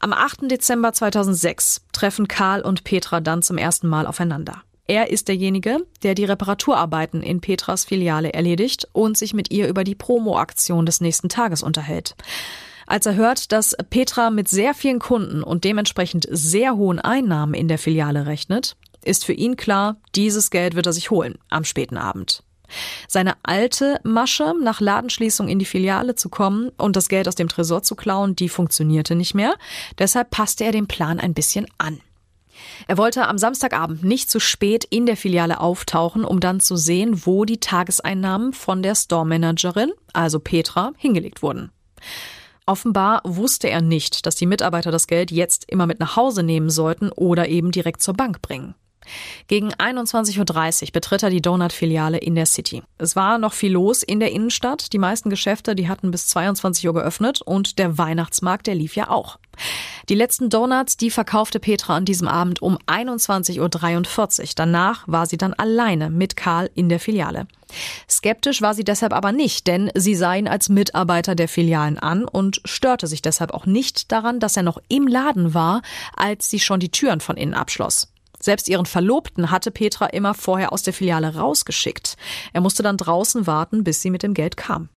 Am 0.00 0.12
8. 0.12 0.50
Dezember 0.50 0.92
2006 0.92 1.80
treffen 1.92 2.28
Karl 2.28 2.60
und 2.60 2.84
Petra 2.84 3.20
dann 3.20 3.42
zum 3.42 3.56
ersten 3.56 3.88
Mal 3.88 4.06
aufeinander. 4.06 4.62
Er 4.86 5.10
ist 5.10 5.28
derjenige, 5.28 5.78
der 6.02 6.14
die 6.14 6.26
Reparaturarbeiten 6.26 7.22
in 7.22 7.40
Petras 7.40 7.86
Filiale 7.86 8.34
erledigt 8.34 8.86
und 8.92 9.16
sich 9.16 9.32
mit 9.32 9.50
ihr 9.50 9.66
über 9.66 9.82
die 9.82 9.94
Promo-Aktion 9.94 10.84
des 10.84 11.00
nächsten 11.00 11.30
Tages 11.30 11.62
unterhält. 11.62 12.16
Als 12.86 13.06
er 13.06 13.14
hört, 13.14 13.50
dass 13.52 13.74
Petra 13.88 14.28
mit 14.28 14.48
sehr 14.48 14.74
vielen 14.74 14.98
Kunden 14.98 15.42
und 15.42 15.64
dementsprechend 15.64 16.26
sehr 16.30 16.76
hohen 16.76 16.98
Einnahmen 16.98 17.54
in 17.54 17.66
der 17.66 17.78
Filiale 17.78 18.26
rechnet, 18.26 18.76
ist 19.06 19.24
für 19.24 19.32
ihn 19.32 19.56
klar, 19.56 19.96
dieses 20.14 20.50
Geld 20.50 20.74
wird 20.74 20.86
er 20.86 20.92
sich 20.92 21.10
holen 21.10 21.38
am 21.50 21.64
späten 21.64 21.96
Abend. 21.96 22.42
Seine 23.08 23.34
alte 23.42 24.00
Masche, 24.04 24.54
nach 24.60 24.80
Ladenschließung 24.80 25.48
in 25.48 25.58
die 25.58 25.64
Filiale 25.64 26.14
zu 26.14 26.28
kommen 26.28 26.70
und 26.76 26.96
das 26.96 27.08
Geld 27.08 27.28
aus 27.28 27.34
dem 27.34 27.48
Tresor 27.48 27.82
zu 27.82 27.94
klauen, 27.94 28.36
die 28.36 28.48
funktionierte 28.48 29.14
nicht 29.14 29.34
mehr. 29.34 29.54
Deshalb 29.98 30.30
passte 30.30 30.64
er 30.64 30.72
den 30.72 30.86
Plan 30.86 31.20
ein 31.20 31.34
bisschen 31.34 31.66
an. 31.78 32.00
Er 32.86 32.98
wollte 32.98 33.26
am 33.26 33.36
Samstagabend 33.36 34.04
nicht 34.04 34.30
zu 34.30 34.40
spät 34.40 34.84
in 34.84 35.06
der 35.06 35.16
Filiale 35.16 35.60
auftauchen, 35.60 36.24
um 36.24 36.40
dann 36.40 36.60
zu 36.60 36.76
sehen, 36.76 37.26
wo 37.26 37.44
die 37.44 37.58
Tageseinnahmen 37.58 38.52
von 38.52 38.82
der 38.82 38.94
Store-Managerin, 38.94 39.92
also 40.12 40.38
Petra, 40.38 40.92
hingelegt 40.96 41.42
wurden. 41.42 41.70
Offenbar 42.66 43.20
wusste 43.24 43.68
er 43.68 43.82
nicht, 43.82 44.24
dass 44.24 44.36
die 44.36 44.46
Mitarbeiter 44.46 44.90
das 44.90 45.06
Geld 45.06 45.30
jetzt 45.30 45.64
immer 45.68 45.86
mit 45.86 46.00
nach 46.00 46.16
Hause 46.16 46.42
nehmen 46.42 46.70
sollten 46.70 47.10
oder 47.10 47.48
eben 47.48 47.72
direkt 47.72 48.02
zur 48.02 48.14
Bank 48.14 48.40
bringen. 48.40 48.74
Gegen 49.48 49.72
21.30 49.72 50.82
Uhr 50.82 50.88
betritt 50.92 51.22
er 51.22 51.30
die 51.30 51.42
Donut-Filiale 51.42 52.18
in 52.18 52.34
der 52.34 52.46
City. 52.46 52.82
Es 52.98 53.16
war 53.16 53.38
noch 53.38 53.52
viel 53.52 53.72
los 53.72 54.02
in 54.02 54.20
der 54.20 54.32
Innenstadt. 54.32 54.92
Die 54.92 54.98
meisten 54.98 55.30
Geschäfte, 55.30 55.74
die 55.74 55.88
hatten 55.88 56.10
bis 56.10 56.28
22 56.28 56.86
Uhr 56.86 56.94
geöffnet 56.94 57.42
und 57.42 57.78
der 57.78 57.98
Weihnachtsmarkt, 57.98 58.66
der 58.66 58.74
lief 58.74 58.96
ja 58.96 59.08
auch. 59.08 59.38
Die 60.08 60.14
letzten 60.14 60.50
Donuts, 60.50 60.96
die 60.96 61.10
verkaufte 61.10 61.60
Petra 61.60 61.96
an 61.96 62.04
diesem 62.04 62.28
Abend 62.28 62.60
um 62.60 62.78
21.43 62.86 64.40
Uhr. 64.40 64.46
Danach 64.56 65.04
war 65.06 65.26
sie 65.26 65.38
dann 65.38 65.54
alleine 65.54 66.10
mit 66.10 66.36
Karl 66.36 66.70
in 66.74 66.88
der 66.88 67.00
Filiale. 67.00 67.46
Skeptisch 68.08 68.62
war 68.62 68.74
sie 68.74 68.84
deshalb 68.84 69.12
aber 69.12 69.32
nicht, 69.32 69.66
denn 69.66 69.90
sie 69.94 70.14
sah 70.14 70.34
ihn 70.34 70.48
als 70.48 70.68
Mitarbeiter 70.68 71.34
der 71.34 71.48
Filialen 71.48 71.98
an 71.98 72.24
und 72.24 72.60
störte 72.64 73.06
sich 73.06 73.22
deshalb 73.22 73.52
auch 73.52 73.66
nicht 73.66 74.12
daran, 74.12 74.40
dass 74.40 74.56
er 74.56 74.62
noch 74.62 74.78
im 74.88 75.06
Laden 75.06 75.54
war, 75.54 75.82
als 76.14 76.50
sie 76.50 76.60
schon 76.60 76.80
die 76.80 76.90
Türen 76.90 77.20
von 77.20 77.36
innen 77.36 77.54
abschloss. 77.54 78.13
Selbst 78.44 78.68
ihren 78.68 78.84
Verlobten 78.84 79.50
hatte 79.50 79.70
Petra 79.70 80.04
immer 80.04 80.34
vorher 80.34 80.74
aus 80.74 80.82
der 80.82 80.92
Filiale 80.92 81.34
rausgeschickt. 81.34 82.18
Er 82.52 82.60
musste 82.60 82.82
dann 82.82 82.98
draußen 82.98 83.46
warten, 83.46 83.84
bis 83.84 84.02
sie 84.02 84.10
mit 84.10 84.22
dem 84.22 84.34
Geld 84.34 84.58
kam. 84.58 84.90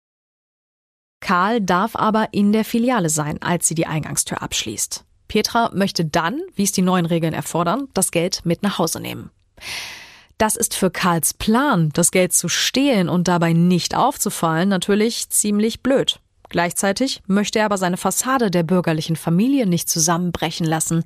Karl 1.21 1.61
darf 1.61 1.95
aber 1.95 2.33
in 2.33 2.51
der 2.51 2.65
Filiale 2.65 3.09
sein, 3.09 3.41
als 3.41 3.65
sie 3.65 3.73
die 3.73 3.87
Eingangstür 3.87 4.41
abschließt. 4.41 5.05
Petra 5.29 5.71
möchte 5.73 6.03
dann, 6.03 6.41
wie 6.55 6.63
es 6.63 6.73
die 6.73 6.81
neuen 6.81 7.05
Regeln 7.05 7.33
erfordern, 7.33 7.87
das 7.93 8.11
Geld 8.11 8.41
mit 8.43 8.63
nach 8.63 8.79
Hause 8.79 8.99
nehmen. 8.99 9.29
Das 10.37 10.57
ist 10.57 10.75
für 10.75 10.91
Karls 10.91 11.33
Plan, 11.33 11.89
das 11.93 12.11
Geld 12.11 12.33
zu 12.33 12.49
stehlen 12.49 13.07
und 13.07 13.29
dabei 13.29 13.53
nicht 13.53 13.95
aufzufallen, 13.95 14.67
natürlich 14.67 15.29
ziemlich 15.29 15.81
blöd. 15.81 16.19
Gleichzeitig 16.49 17.21
möchte 17.27 17.59
er 17.59 17.65
aber 17.65 17.77
seine 17.77 17.95
Fassade 17.95 18.51
der 18.51 18.63
bürgerlichen 18.63 19.15
Familie 19.15 19.67
nicht 19.67 19.89
zusammenbrechen 19.89 20.65
lassen. 20.65 21.05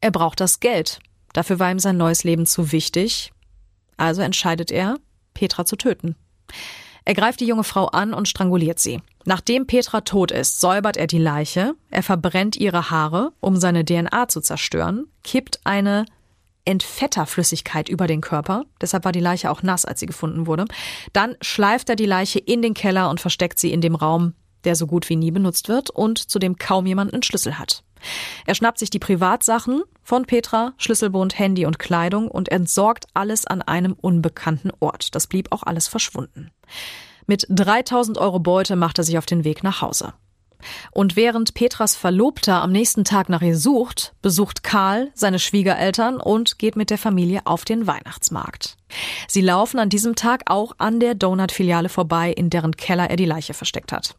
Er 0.00 0.10
braucht 0.10 0.40
das 0.40 0.58
Geld, 0.58 0.98
Dafür 1.34 1.58
war 1.58 1.70
ihm 1.70 1.78
sein 1.78 1.98
neues 1.98 2.24
Leben 2.24 2.46
zu 2.46 2.72
wichtig. 2.72 3.32
Also 3.98 4.22
entscheidet 4.22 4.70
er, 4.70 4.96
Petra 5.34 5.66
zu 5.66 5.76
töten. 5.76 6.16
Er 7.04 7.14
greift 7.14 7.40
die 7.40 7.46
junge 7.46 7.64
Frau 7.64 7.86
an 7.86 8.14
und 8.14 8.28
stranguliert 8.28 8.78
sie. 8.78 9.02
Nachdem 9.26 9.66
Petra 9.66 10.00
tot 10.00 10.30
ist, 10.30 10.60
säubert 10.60 10.96
er 10.96 11.06
die 11.06 11.18
Leiche, 11.18 11.74
er 11.90 12.02
verbrennt 12.02 12.56
ihre 12.56 12.90
Haare, 12.90 13.32
um 13.40 13.56
seine 13.56 13.84
DNA 13.84 14.28
zu 14.28 14.40
zerstören, 14.40 15.06
kippt 15.22 15.60
eine 15.64 16.06
Entfetterflüssigkeit 16.64 17.90
über 17.90 18.06
den 18.06 18.22
Körper, 18.22 18.64
deshalb 18.80 19.04
war 19.04 19.12
die 19.12 19.20
Leiche 19.20 19.50
auch 19.50 19.62
nass, 19.62 19.84
als 19.84 20.00
sie 20.00 20.06
gefunden 20.06 20.46
wurde. 20.46 20.64
Dann 21.12 21.36
schleift 21.42 21.90
er 21.90 21.96
die 21.96 22.06
Leiche 22.06 22.38
in 22.38 22.62
den 22.62 22.72
Keller 22.72 23.10
und 23.10 23.20
versteckt 23.20 23.60
sie 23.60 23.72
in 23.72 23.82
dem 23.82 23.94
Raum, 23.94 24.32
der 24.64 24.74
so 24.74 24.86
gut 24.86 25.10
wie 25.10 25.16
nie 25.16 25.30
benutzt 25.30 25.68
wird 25.68 25.90
und 25.90 26.18
zu 26.18 26.38
dem 26.38 26.56
kaum 26.56 26.86
jemand 26.86 27.12
einen 27.12 27.22
Schlüssel 27.22 27.58
hat. 27.58 27.84
Er 28.46 28.54
schnappt 28.54 28.78
sich 28.78 28.88
die 28.88 28.98
Privatsachen 28.98 29.82
von 30.04 30.26
Petra, 30.26 30.74
Schlüsselbund, 30.76 31.38
Handy 31.38 31.66
und 31.66 31.78
Kleidung 31.78 32.28
und 32.28 32.50
entsorgt 32.50 33.06
alles 33.14 33.46
an 33.46 33.62
einem 33.62 33.94
unbekannten 33.94 34.70
Ort. 34.80 35.14
Das 35.14 35.26
blieb 35.26 35.50
auch 35.50 35.62
alles 35.62 35.88
verschwunden. 35.88 36.50
Mit 37.26 37.46
3000 37.48 38.18
Euro 38.18 38.38
Beute 38.38 38.76
macht 38.76 38.98
er 38.98 39.04
sich 39.04 39.18
auf 39.18 39.26
den 39.26 39.44
Weg 39.44 39.64
nach 39.64 39.80
Hause. 39.80 40.12
Und 40.92 41.16
während 41.16 41.54
Petras 41.54 41.94
Verlobter 41.94 42.62
am 42.62 42.72
nächsten 42.72 43.04
Tag 43.04 43.28
nach 43.28 43.42
ihr 43.42 43.56
sucht, 43.56 44.14
besucht 44.22 44.62
Karl 44.62 45.10
seine 45.14 45.38
Schwiegereltern 45.38 46.16
und 46.20 46.58
geht 46.58 46.76
mit 46.76 46.90
der 46.90 46.98
Familie 46.98 47.42
auf 47.44 47.64
den 47.64 47.86
Weihnachtsmarkt. 47.86 48.76
Sie 49.28 49.40
laufen 49.40 49.78
an 49.78 49.88
diesem 49.88 50.14
Tag 50.14 50.42
auch 50.46 50.72
an 50.78 51.00
der 51.00 51.14
Donut-Filiale 51.14 51.88
vorbei, 51.88 52.32
in 52.32 52.50
deren 52.50 52.76
Keller 52.76 53.10
er 53.10 53.16
die 53.16 53.26
Leiche 53.26 53.54
versteckt 53.54 53.92
hat. 53.92 54.16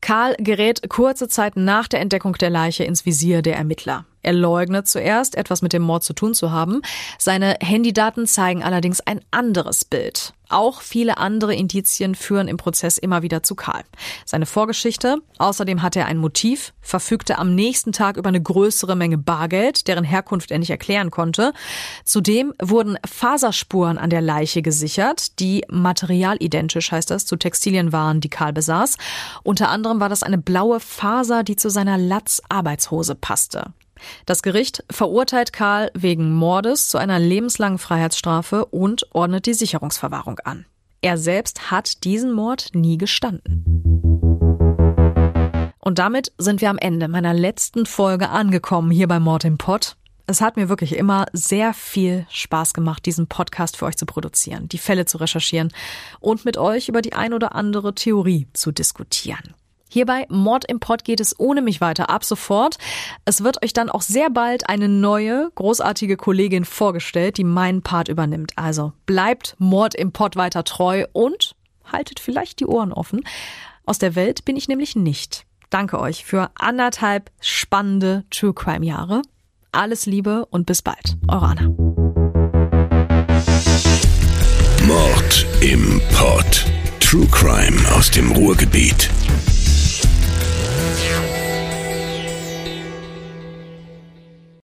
Karl 0.00 0.34
gerät 0.38 0.88
kurze 0.88 1.28
Zeit 1.28 1.56
nach 1.56 1.86
der 1.86 2.00
Entdeckung 2.00 2.34
der 2.34 2.50
Leiche 2.50 2.84
ins 2.84 3.04
Visier 3.04 3.42
der 3.42 3.56
Ermittler. 3.56 4.06
Er 4.22 4.32
leugnet 4.32 4.88
zuerst, 4.88 5.34
etwas 5.34 5.62
mit 5.62 5.72
dem 5.72 5.82
Mord 5.82 6.04
zu 6.04 6.12
tun 6.12 6.34
zu 6.34 6.50
haben. 6.50 6.82
Seine 7.18 7.56
Handydaten 7.60 8.26
zeigen 8.26 8.62
allerdings 8.62 9.00
ein 9.00 9.20
anderes 9.30 9.84
Bild. 9.84 10.34
Auch 10.50 10.82
viele 10.82 11.18
andere 11.18 11.54
Indizien 11.54 12.16
führen 12.16 12.48
im 12.48 12.56
Prozess 12.56 12.98
immer 12.98 13.22
wieder 13.22 13.44
zu 13.44 13.54
Karl. 13.54 13.84
Seine 14.26 14.46
Vorgeschichte, 14.46 15.18
außerdem 15.38 15.80
hat 15.80 15.94
er 15.94 16.06
ein 16.06 16.18
Motiv, 16.18 16.72
verfügte 16.80 17.38
am 17.38 17.54
nächsten 17.54 17.92
Tag 17.92 18.16
über 18.16 18.28
eine 18.28 18.42
größere 18.42 18.96
Menge 18.96 19.16
Bargeld, 19.16 19.86
deren 19.86 20.02
Herkunft 20.02 20.50
er 20.50 20.58
nicht 20.58 20.70
erklären 20.70 21.12
konnte. 21.12 21.52
Zudem 22.04 22.52
wurden 22.60 22.98
Faserspuren 23.06 23.96
an 23.96 24.10
der 24.10 24.22
Leiche 24.22 24.60
gesichert, 24.60 25.38
die 25.38 25.64
materialidentisch 25.68 26.90
heißt 26.90 27.12
das 27.12 27.26
zu 27.26 27.36
Textilien 27.36 27.92
waren, 27.92 28.20
die 28.20 28.28
Karl 28.28 28.52
besaß. 28.52 28.96
Unter 29.44 29.68
anderem 29.68 30.00
war 30.00 30.08
das 30.08 30.24
eine 30.24 30.38
blaue 30.38 30.80
Faser, 30.80 31.44
die 31.44 31.54
zu 31.54 31.70
seiner 31.70 31.96
Latz-Arbeitshose 31.96 33.14
passte. 33.14 33.72
Das 34.26 34.42
Gericht 34.42 34.84
verurteilt 34.90 35.52
Karl 35.52 35.90
wegen 35.94 36.32
Mordes 36.32 36.88
zu 36.88 36.98
einer 36.98 37.18
lebenslangen 37.18 37.78
Freiheitsstrafe 37.78 38.66
und 38.66 39.06
ordnet 39.14 39.46
die 39.46 39.54
Sicherungsverwahrung 39.54 40.38
an. 40.40 40.66
Er 41.02 41.16
selbst 41.16 41.70
hat 41.70 42.04
diesen 42.04 42.32
Mord 42.32 42.70
nie 42.74 42.98
gestanden. 42.98 43.64
Und 45.78 45.98
damit 45.98 46.32
sind 46.38 46.60
wir 46.60 46.70
am 46.70 46.78
Ende 46.78 47.08
meiner 47.08 47.32
letzten 47.32 47.86
Folge 47.86 48.28
angekommen 48.28 48.90
hier 48.90 49.08
bei 49.08 49.18
Mord 49.18 49.44
im 49.44 49.56
Pott. 49.58 49.96
Es 50.26 50.40
hat 50.40 50.56
mir 50.56 50.68
wirklich 50.68 50.94
immer 50.94 51.26
sehr 51.32 51.74
viel 51.74 52.26
Spaß 52.30 52.74
gemacht, 52.74 53.04
diesen 53.06 53.26
Podcast 53.26 53.76
für 53.76 53.86
euch 53.86 53.96
zu 53.96 54.06
produzieren, 54.06 54.68
die 54.68 54.78
Fälle 54.78 55.04
zu 55.06 55.18
recherchieren 55.18 55.72
und 56.20 56.44
mit 56.44 56.56
euch 56.56 56.88
über 56.88 57.02
die 57.02 57.14
ein 57.14 57.32
oder 57.32 57.54
andere 57.56 57.94
Theorie 57.94 58.46
zu 58.52 58.70
diskutieren. 58.70 59.54
Hierbei 59.92 60.24
Mord 60.28 60.64
im 60.66 60.78
Pod 60.78 61.02
geht 61.02 61.18
es 61.18 61.38
ohne 61.38 61.62
mich 61.62 61.80
weiter 61.80 62.10
ab 62.10 62.24
sofort. 62.24 62.78
Es 63.24 63.42
wird 63.42 63.64
euch 63.64 63.72
dann 63.72 63.90
auch 63.90 64.02
sehr 64.02 64.30
bald 64.30 64.68
eine 64.68 64.88
neue, 64.88 65.50
großartige 65.56 66.16
Kollegin 66.16 66.64
vorgestellt, 66.64 67.38
die 67.38 67.44
meinen 67.44 67.82
Part 67.82 68.08
übernimmt. 68.08 68.52
Also 68.54 68.92
bleibt 69.04 69.56
Mord 69.58 69.96
im 69.96 70.12
Pod 70.12 70.36
weiter 70.36 70.62
treu 70.62 71.06
und 71.12 71.56
haltet 71.84 72.20
vielleicht 72.20 72.60
die 72.60 72.66
Ohren 72.66 72.92
offen. 72.92 73.22
Aus 73.84 73.98
der 73.98 74.14
Welt 74.14 74.44
bin 74.44 74.56
ich 74.56 74.68
nämlich 74.68 74.94
nicht. 74.94 75.44
Danke 75.70 75.98
euch 75.98 76.24
für 76.24 76.50
anderthalb 76.54 77.32
spannende 77.40 78.24
True 78.30 78.54
Crime 78.54 78.86
Jahre. 78.86 79.22
Alles 79.72 80.06
Liebe 80.06 80.46
und 80.46 80.66
bis 80.66 80.82
bald. 80.82 81.16
Eure 81.26 81.46
Anna. 81.46 81.68
Mord 84.86 85.46
im 85.60 86.00
Pod. 86.16 86.64
True 87.00 87.26
Crime 87.32 87.76
aus 87.96 88.10
dem 88.12 88.30
Ruhrgebiet. 88.30 89.10